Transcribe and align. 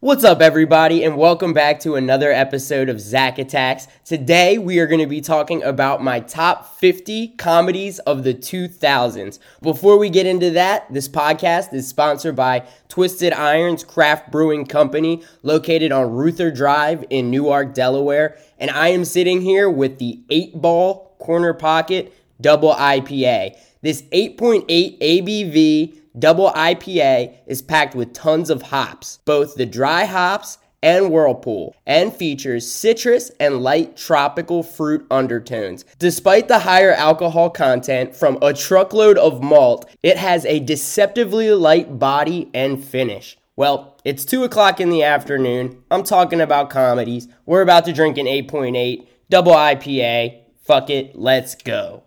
What's 0.00 0.22
up, 0.22 0.40
everybody, 0.40 1.02
and 1.02 1.16
welcome 1.16 1.52
back 1.52 1.80
to 1.80 1.96
another 1.96 2.30
episode 2.30 2.88
of 2.88 3.00
Zac 3.00 3.36
Attacks. 3.36 3.88
Today, 4.04 4.56
we 4.56 4.78
are 4.78 4.86
going 4.86 5.00
to 5.00 5.08
be 5.08 5.20
talking 5.20 5.60
about 5.64 6.04
my 6.04 6.20
top 6.20 6.78
50 6.78 7.30
comedies 7.30 7.98
of 7.98 8.22
the 8.22 8.32
2000s. 8.32 9.40
Before 9.60 9.98
we 9.98 10.08
get 10.08 10.24
into 10.24 10.52
that, 10.52 10.86
this 10.94 11.08
podcast 11.08 11.74
is 11.74 11.88
sponsored 11.88 12.36
by 12.36 12.64
Twisted 12.88 13.32
Irons 13.32 13.82
Craft 13.82 14.30
Brewing 14.30 14.66
Company, 14.66 15.24
located 15.42 15.90
on 15.90 16.12
Ruther 16.12 16.52
Drive 16.52 17.04
in 17.10 17.28
Newark, 17.28 17.74
Delaware. 17.74 18.38
And 18.56 18.70
I 18.70 18.90
am 18.90 19.04
sitting 19.04 19.40
here 19.40 19.68
with 19.68 19.98
the 19.98 20.20
8 20.30 20.62
Ball 20.62 21.16
Corner 21.18 21.54
Pocket 21.54 22.14
Double 22.40 22.72
IPA. 22.72 23.56
This 23.82 24.02
8.8 24.02 25.00
ABV 25.00 25.98
Double 26.18 26.50
IPA 26.52 27.34
is 27.46 27.62
packed 27.62 27.94
with 27.94 28.12
tons 28.12 28.50
of 28.50 28.62
hops, 28.62 29.20
both 29.24 29.54
the 29.54 29.66
dry 29.66 30.04
hops 30.04 30.58
and 30.82 31.10
Whirlpool, 31.10 31.76
and 31.86 32.14
features 32.14 32.70
citrus 32.70 33.30
and 33.38 33.62
light 33.62 33.96
tropical 33.96 34.62
fruit 34.62 35.06
undertones. 35.10 35.84
Despite 35.98 36.48
the 36.48 36.60
higher 36.60 36.92
alcohol 36.92 37.50
content 37.50 38.16
from 38.16 38.38
a 38.40 38.54
truckload 38.54 39.18
of 39.18 39.42
malt, 39.42 39.88
it 40.02 40.16
has 40.16 40.46
a 40.46 40.60
deceptively 40.60 41.50
light 41.50 41.98
body 41.98 42.48
and 42.54 42.82
finish. 42.82 43.36
Well, 43.56 43.96
it's 44.04 44.24
2 44.24 44.44
o'clock 44.44 44.80
in 44.80 44.90
the 44.90 45.02
afternoon. 45.02 45.82
I'm 45.90 46.04
talking 46.04 46.40
about 46.40 46.70
comedies. 46.70 47.28
We're 47.44 47.62
about 47.62 47.84
to 47.86 47.92
drink 47.92 48.16
an 48.16 48.26
8.8 48.26 49.06
double 49.28 49.52
IPA. 49.52 50.42
Fuck 50.62 50.90
it, 50.90 51.16
let's 51.16 51.54
go. 51.56 52.04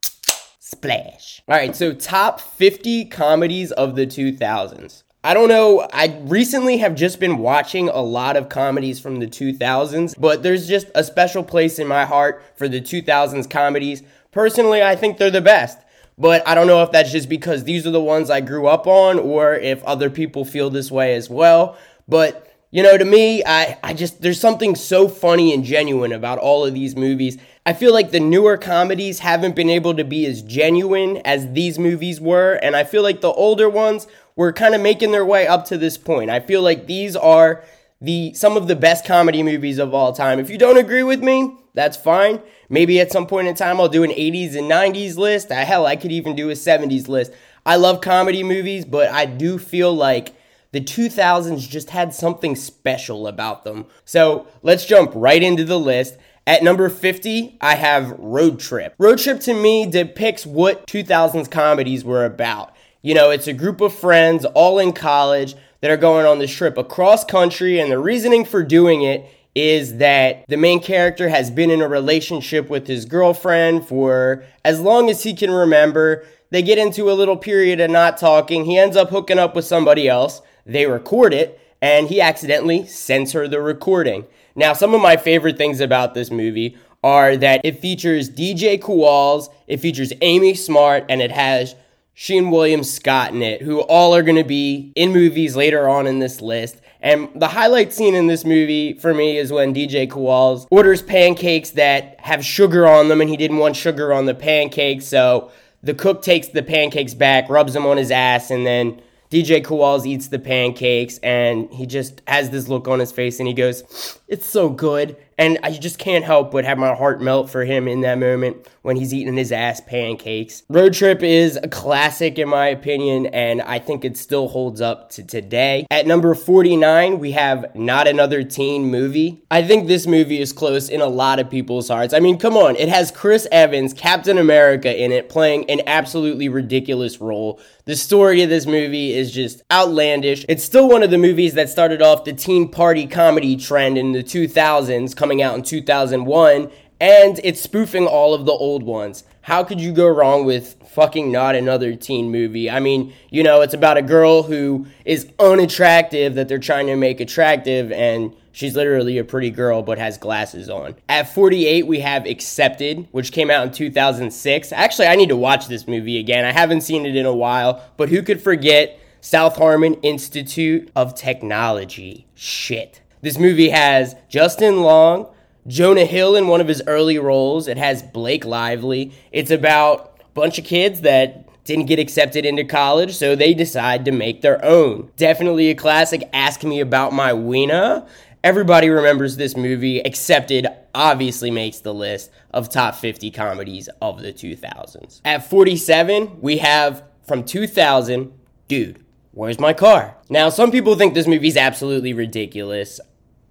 Splash. 0.71 1.41
All 1.48 1.57
right, 1.57 1.75
so 1.75 1.93
top 1.93 2.39
50 2.39 3.05
comedies 3.05 3.71
of 3.73 3.95
the 3.95 4.07
2000s. 4.07 5.03
I 5.23 5.35
don't 5.35 5.49
know. 5.49 5.88
I 5.94 6.20
recently 6.23 6.77
have 6.77 6.95
just 6.95 7.20
been 7.20 7.38
watching 7.38 7.89
a 7.89 8.02
lot 8.02 8.38
of 8.38 8.49
comedies 8.49 8.99
from 8.99 9.20
the 9.20 9.27
2000s, 9.27 10.16
but 10.20 10.41
there's 10.41 10.67
just 10.67 10.88
a 10.95 11.03
special 11.03 11.44
place 11.44 11.77
in 11.77 11.88
my 11.88 12.05
heart 12.05 12.44
for 12.55 12.67
the 12.67 12.81
2000s 12.81 13.47
comedies. 13.49 14.02
Personally, 14.31 14.81
I 14.81 14.95
think 14.95 15.17
they're 15.17 15.30
the 15.30 15.42
best. 15.42 15.77
But 16.17 16.47
I 16.47 16.55
don't 16.55 16.67
know 16.67 16.83
if 16.83 16.92
that's 16.92 17.11
just 17.11 17.30
because 17.30 17.64
these 17.64 17.86
are 17.86 17.92
the 17.92 18.02
ones 18.02 18.30
I 18.30 18.42
grew 18.42 18.67
up 18.67 18.88
on 18.88 19.19
or 19.19 19.55
if 19.55 19.83
other 19.83 20.09
people 20.09 20.45
feel 20.45 20.69
this 20.69 20.92
way 20.92 21.16
as 21.16 21.30
well. 21.30 21.77
But 22.08 22.47
you 22.72 22.81
know, 22.81 22.97
to 22.97 23.03
me, 23.03 23.44
I, 23.45 23.77
I 23.83 23.94
just, 23.94 24.22
there's 24.22 24.39
something 24.39 24.75
so 24.75 25.09
funny 25.09 25.53
and 25.53 25.64
genuine 25.64 26.14
about 26.14 26.38
all 26.39 26.66
of 26.66 26.73
these 26.73 26.95
movies. 26.95 27.38
I 27.64 27.73
feel 27.73 27.94
like 27.94 28.09
the 28.09 28.20
newer 28.20 28.58
comedies 28.58 29.20
haven't 29.20 29.56
been 29.56 29.70
able 29.70 29.94
to 29.94 30.04
be 30.04 30.26
as 30.26 30.42
genuine 30.42 31.17
as 31.17 31.54
these 31.54 31.78
movies 31.78 32.20
were, 32.20 32.54
and 32.54 32.76
I 32.76 32.84
feel 32.84 33.04
like 33.04 33.22
the 33.22 33.31
older 33.31 33.70
ones 33.70 34.08
were 34.36 34.52
kind 34.52 34.73
of 34.73 34.81
making 34.81 35.12
their 35.12 35.26
way 35.26 35.45
up 35.45 35.66
to 35.66 35.78
this 35.78 35.95
point. 35.95 36.32
I 36.32 36.39
feel 36.39 36.64
like 36.64 36.88
these 36.88 37.16
are 37.16 37.64
the 38.02 38.34
some 38.34 38.58
of 38.58 38.67
the 38.67 38.76
best 38.76 39.06
comedy 39.06 39.44
movies 39.44 39.78
of 39.78 39.94
all 39.94 40.12
time. 40.12 40.39
If 40.39 40.50
you 40.50 40.58
don't 40.58 40.80
agree 40.80 41.04
with 41.04 41.22
me, 41.22 41.56
that's 41.76 41.95
fine. 41.95 42.42
Maybe 42.67 43.00
at 43.00 43.12
some 43.12 43.28
point 43.28 43.48
in 43.48 43.54
time 43.54 43.80
I'll 43.80 43.88
do 43.88 44.04
an 44.04 44.09
80s 44.09 44.56
and 44.56 44.70
90s 44.70 45.17
list. 45.17 45.50
Ah, 45.52 45.64
hell, 45.64 45.86
I 45.86 45.95
could 45.95 46.12
even 46.12 46.36
do 46.36 46.50
a 46.50 46.54
70s 46.54 47.08
list. 47.08 47.32
I 47.64 47.76
love 47.76 48.02
comedy 48.02 48.42
movies, 48.42 48.86
but 48.86 49.12
I 49.12 49.28
do 49.28 49.59
feel 49.59 49.94
like 49.94 50.34
the 50.72 50.82
2000s 50.82 51.70
just 51.70 51.92
had 51.92 52.12
something 52.14 52.56
special 52.56 53.28
about 53.28 53.66
them. 53.66 53.86
So 54.04 54.48
let's 54.64 54.86
jump 54.86 55.12
right 55.14 55.44
into 55.44 55.64
the 55.64 55.80
list. 55.80 56.17
At 56.47 56.64
number 56.64 56.89
50, 56.89 57.58
I 57.61 57.75
have 57.75 58.16
Road 58.17 58.59
Trip. 58.59 58.95
Road 58.97 59.20
Trip 59.20 59.39
to 59.42 59.53
me 59.53 59.86
depicts 59.86 60.44
what 60.44 60.88
2000s 60.88 61.50
comedies 61.52 62.03
were 62.03 62.25
about. 62.25 62.75
You 63.03 63.14
know, 63.14 63.30
it's 63.30 63.45
a 63.45 63.53
group 63.53 63.80
of 63.80 63.94
friends 63.94 64.44
all 64.45 64.80
in 64.80 64.92
college 64.92 65.56
that 65.81 65.92
are 65.92 65.98
going 65.98 66.25
on 66.25 66.39
this 66.39 66.53
trip 66.53 66.80
across 66.80 67.23
country, 67.23 67.80
and 67.80 67.92
the 67.92 68.00
reasoning 68.00 68.44
for 68.44 68.64
doing 68.64 69.03
it 69.03 69.25
is 69.53 69.98
that 69.98 70.45
the 70.48 70.58
main 70.58 70.80
character 70.80 71.30
has 71.30 71.52
been 71.52 71.70
in 71.70 71.81
a 71.81 71.88
relationship 71.88 72.70
with 72.70 72.88
his 72.88 73.05
girlfriend 73.05 73.88
for 73.88 74.44
as 74.66 74.80
long 74.80 75.09
as 75.11 75.23
he 75.23 75.36
can 75.36 75.52
remember. 75.52 76.26
They 76.49 76.64
get 76.64 76.80
into 76.80 77.11
a 77.11 77.14
little 77.14 77.38
period 77.38 77.80
of 77.80 77.92
not 77.92 78.17
talking. 78.17 78.65
He 78.65 78.80
ends 78.80 78.98
up 78.98 79.10
hooking 79.10 79.39
up 79.39 79.55
with 79.55 79.65
somebody 79.65 80.08
else. 80.08 80.42
They 80.65 80.88
record 80.88 81.33
it, 81.36 81.60
and 81.82 82.08
he 82.08 82.20
accidentally 82.20 82.88
sends 82.88 83.33
her 83.33 83.48
the 83.48 83.61
recording. 83.61 84.26
Now, 84.56 84.73
some 84.73 84.94
of 84.94 85.02
my 85.02 85.17
favorite 85.17 85.58
things 85.58 85.80
about 85.80 86.14
this 86.14 86.32
movie 86.32 86.78
are 87.04 87.36
that 87.38 87.62
it 87.64 87.80
features 87.80 88.30
DJ 88.30 88.80
Qualls, 88.80 89.50
it 89.67 89.80
features 89.80 90.14
Amy 90.22 90.54
Smart, 90.54 91.06
and 91.10 91.22
it 91.22 91.32
has 91.32 91.76
Seann 92.16 92.52
William 92.52 92.84
Scott 92.84 93.34
in 93.34 93.42
it, 93.42 93.62
who 93.62 93.80
all 93.82 94.14
are 94.14 94.22
going 94.22 94.36
to 94.36 94.44
be 94.44 94.92
in 94.95 95.12
movies 95.12 95.56
later 95.56 95.89
on 95.89 96.06
in 96.06 96.20
this 96.20 96.42
list. 96.42 96.82
And 97.02 97.30
the 97.34 97.48
highlight 97.48 97.92
scene 97.94 98.14
in 98.14 98.28
this 98.28 98.45
movie 98.45 98.94
for 98.94 99.14
me 99.14 99.38
is 99.38 99.52
when 99.52 99.73
DJ 99.73 100.08
Qualls 100.08 100.68
orders 100.70 101.02
pancakes 101.02 101.72
that 101.72 102.20
have 102.20 102.45
sugar 102.45 102.88
on 102.88 103.08
them, 103.08 103.22
and 103.22 103.30
he 103.30 103.38
didn't 103.38 103.58
want 103.58 103.76
sugar 103.76 104.14
on 104.14 104.26
the 104.26 104.36
pancakes, 104.36 105.06
so 105.06 105.52
the 105.82 105.95
cook 105.95 106.22
takes 106.22 106.50
the 106.50 106.62
pancakes 106.62 107.16
back, 107.16 107.50
rubs 107.50 107.73
them 107.73 107.88
on 107.88 107.98
his 107.98 108.12
ass, 108.12 108.52
and 108.52 108.68
then 108.68 109.02
DJ 109.31 109.64
Qualls 109.64 110.05
eats 110.05 110.27
the 110.27 110.39
pancakes 110.39 111.17
and 111.19 111.71
he 111.71 111.86
just 111.86 112.21
has 112.27 112.49
this 112.49 112.67
look 112.67 112.89
on 112.89 112.99
his 112.99 113.14
face 113.14 113.39
and 113.39 113.47
he 113.47 113.53
goes, 113.53 114.19
It's 114.27 114.45
so 114.45 114.69
good. 114.69 115.15
And 115.41 115.57
I 115.63 115.71
just 115.71 115.97
can't 115.97 116.23
help 116.23 116.52
but 116.52 116.65
have 116.65 116.77
my 116.77 116.93
heart 116.93 117.19
melt 117.19 117.49
for 117.49 117.65
him 117.65 117.87
in 117.87 118.02
that 118.02 118.19
moment 118.19 118.67
when 118.83 118.95
he's 118.95 119.11
eating 119.11 119.35
his 119.35 119.52
ass 119.52 119.81
pancakes. 119.81 120.61
Road 120.69 120.93
Trip 120.93 121.23
is 121.23 121.55
a 121.55 121.67
classic 121.67 122.37
in 122.37 122.47
my 122.47 122.67
opinion, 122.67 123.25
and 123.25 123.59
I 123.63 123.79
think 123.79 124.05
it 124.05 124.17
still 124.17 124.49
holds 124.49 124.81
up 124.81 125.09
to 125.13 125.23
today. 125.23 125.87
At 125.89 126.05
number 126.05 126.35
49, 126.35 127.17
we 127.17 127.31
have 127.31 127.75
Not 127.75 128.07
Another 128.07 128.44
Teen 128.44 128.91
Movie. 128.91 129.44
I 129.50 129.63
think 129.63 129.88
this 129.88 130.06
movie 130.06 130.39
is 130.39 130.53
close 130.53 130.89
in 130.89 131.01
a 131.01 131.07
lot 131.07 131.39
of 131.39 131.50
people's 131.50 131.88
hearts. 131.88 132.13
I 132.13 132.19
mean, 132.19 132.38
come 132.38 132.56
on, 132.56 132.75
it 132.75 132.89
has 132.89 133.09
Chris 133.09 133.47
Evans, 133.51 133.94
Captain 133.94 134.38
America, 134.38 134.95
in 134.95 135.12
it, 135.12 135.27
playing 135.27 135.68
an 135.71 135.81
absolutely 135.88 136.50
ridiculous 136.50 137.19
role. 137.19 137.59
The 137.85 137.95
story 137.95 138.44
of 138.44 138.50
this 138.50 138.68
movie 138.68 139.13
is 139.13 139.31
just 139.31 139.63
outlandish. 139.71 140.45
It's 140.47 140.63
still 140.63 140.88
one 140.88 141.01
of 141.01 141.09
the 141.09 141.18
movies 141.18 141.56
that 141.56 141.68
started 141.68 142.01
off 142.01 142.25
the 142.25 142.33
teen 142.33 142.69
party 142.69 143.07
comedy 143.07 143.57
trend 143.57 143.97
in 143.97 144.12
the 144.12 144.23
2000s, 144.23 145.15
coming 145.15 145.31
coming 145.31 145.42
out 145.42 145.56
in 145.56 145.63
2001, 145.63 146.69
and 147.00 147.39
it's 147.42 147.62
spoofing 147.62 148.06
all 148.06 148.33
of 148.33 148.45
the 148.45 148.51
old 148.51 148.83
ones. 148.83 149.24
How 149.44 149.63
could 149.63 149.80
you 149.80 149.94
go 149.94 150.06
wrong 150.09 150.44
with 150.44 150.75
fucking 150.89 151.31
not 151.31 151.56
another 151.56 151.95
teen 151.95 152.30
movie? 152.30 152.69
I 152.69 152.81
mean, 152.81 153.13
you 153.30 153.41
know, 153.41 153.62
it's 153.62 153.74
about 153.74 153.95
a 153.95 154.01
girl 154.01 154.44
who 154.44 154.88
is 155.06 155.31
unattractive 155.39 156.36
that 156.36 156.50
they're 156.50 156.59
trying 156.59 156.88
to 156.88 156.97
make 156.97 157.21
attractive, 157.21 157.94
and 157.94 158.36
she's 158.51 158.75
literally 158.75 159.19
a 159.19 159.24
pretty 159.24 159.51
girl 159.51 159.81
but 159.83 159.97
has 160.00 160.18
glasses 160.18 160.69
on. 160.69 160.95
At 161.07 161.33
48, 161.33 161.88
we 161.88 162.01
have 162.01 162.25
Accepted, 162.25 163.07
which 163.12 163.31
came 163.31 163.50
out 163.50 163.65
in 163.65 163.71
2006. 163.71 164.74
Actually, 164.74 165.07
I 165.07 165.15
need 165.15 165.30
to 165.30 165.38
watch 165.38 165.69
this 165.69 165.88
movie 165.88 166.19
again. 166.19 166.44
I 166.44 166.51
haven't 166.51 166.81
seen 166.81 167.06
it 167.06 167.15
in 167.15 167.25
a 167.25 167.33
while, 167.33 167.81
but 167.95 168.09
who 168.09 168.21
could 168.21 168.41
forget 168.41 169.00
South 169.21 169.56
Harmon 169.56 169.94
Institute 170.01 170.91
of 170.94 171.15
Technology? 171.15 172.27
Shit. 172.36 173.00
This 173.21 173.38
movie 173.38 173.69
has 173.69 174.15
Justin 174.30 174.81
Long, 174.81 175.27
Jonah 175.68 176.06
Hill 176.06 176.36
in 176.36 176.48
one 176.48 176.59
of 176.59 176.68
his 176.68 176.81
early 176.88 177.19
roles. 177.19 177.68
It 177.68 177.77
has 177.77 178.01
Blake 178.01 178.45
Lively. 178.45 179.12
It's 179.31 179.51
about 179.51 180.19
a 180.21 180.24
bunch 180.33 180.57
of 180.57 180.65
kids 180.65 181.01
that 181.01 181.48
didn't 181.63 181.86
get 181.86 182.00
accepted 182.00 182.45
into 182.45 182.63
college, 182.63 183.15
so 183.15 183.36
they 183.36 183.54
decide 183.54 184.06
to 184.06 184.12
make 184.12 184.42
their 184.42 184.63
own. 184.65 185.12
Definitely 185.18 185.69
a 185.69 185.75
classic. 185.75 186.27
Ask 186.33 186.63
me 186.63 186.80
about 186.80 187.13
my 187.13 187.31
Weena. 187.31 188.07
Everybody 188.44 188.89
remembers 188.89 189.38
this 189.38 189.56
movie. 189.56 190.00
Accepted 190.00 190.65
obviously 190.95 191.51
makes 191.51 191.80
the 191.80 191.94
list 191.94 192.31
of 192.51 192.69
top 192.69 192.95
50 192.95 193.30
comedies 193.30 193.88
of 194.01 194.24
the 194.24 194.33
2000s. 194.33 195.21
At 195.24 195.48
47, 195.48 196.42
we 196.42 196.57
have 196.57 197.03
from 197.27 197.44
2000, 197.44 198.33
Dude, 198.68 199.06
Where's 199.33 199.59
My 199.59 199.74
Car? 199.74 200.18
Now, 200.30 200.50
some 200.50 200.71
people 200.71 200.95
think 200.95 201.13
this 201.13 201.27
movie's 201.27 201.56
absolutely 201.56 202.13
ridiculous. 202.13 203.00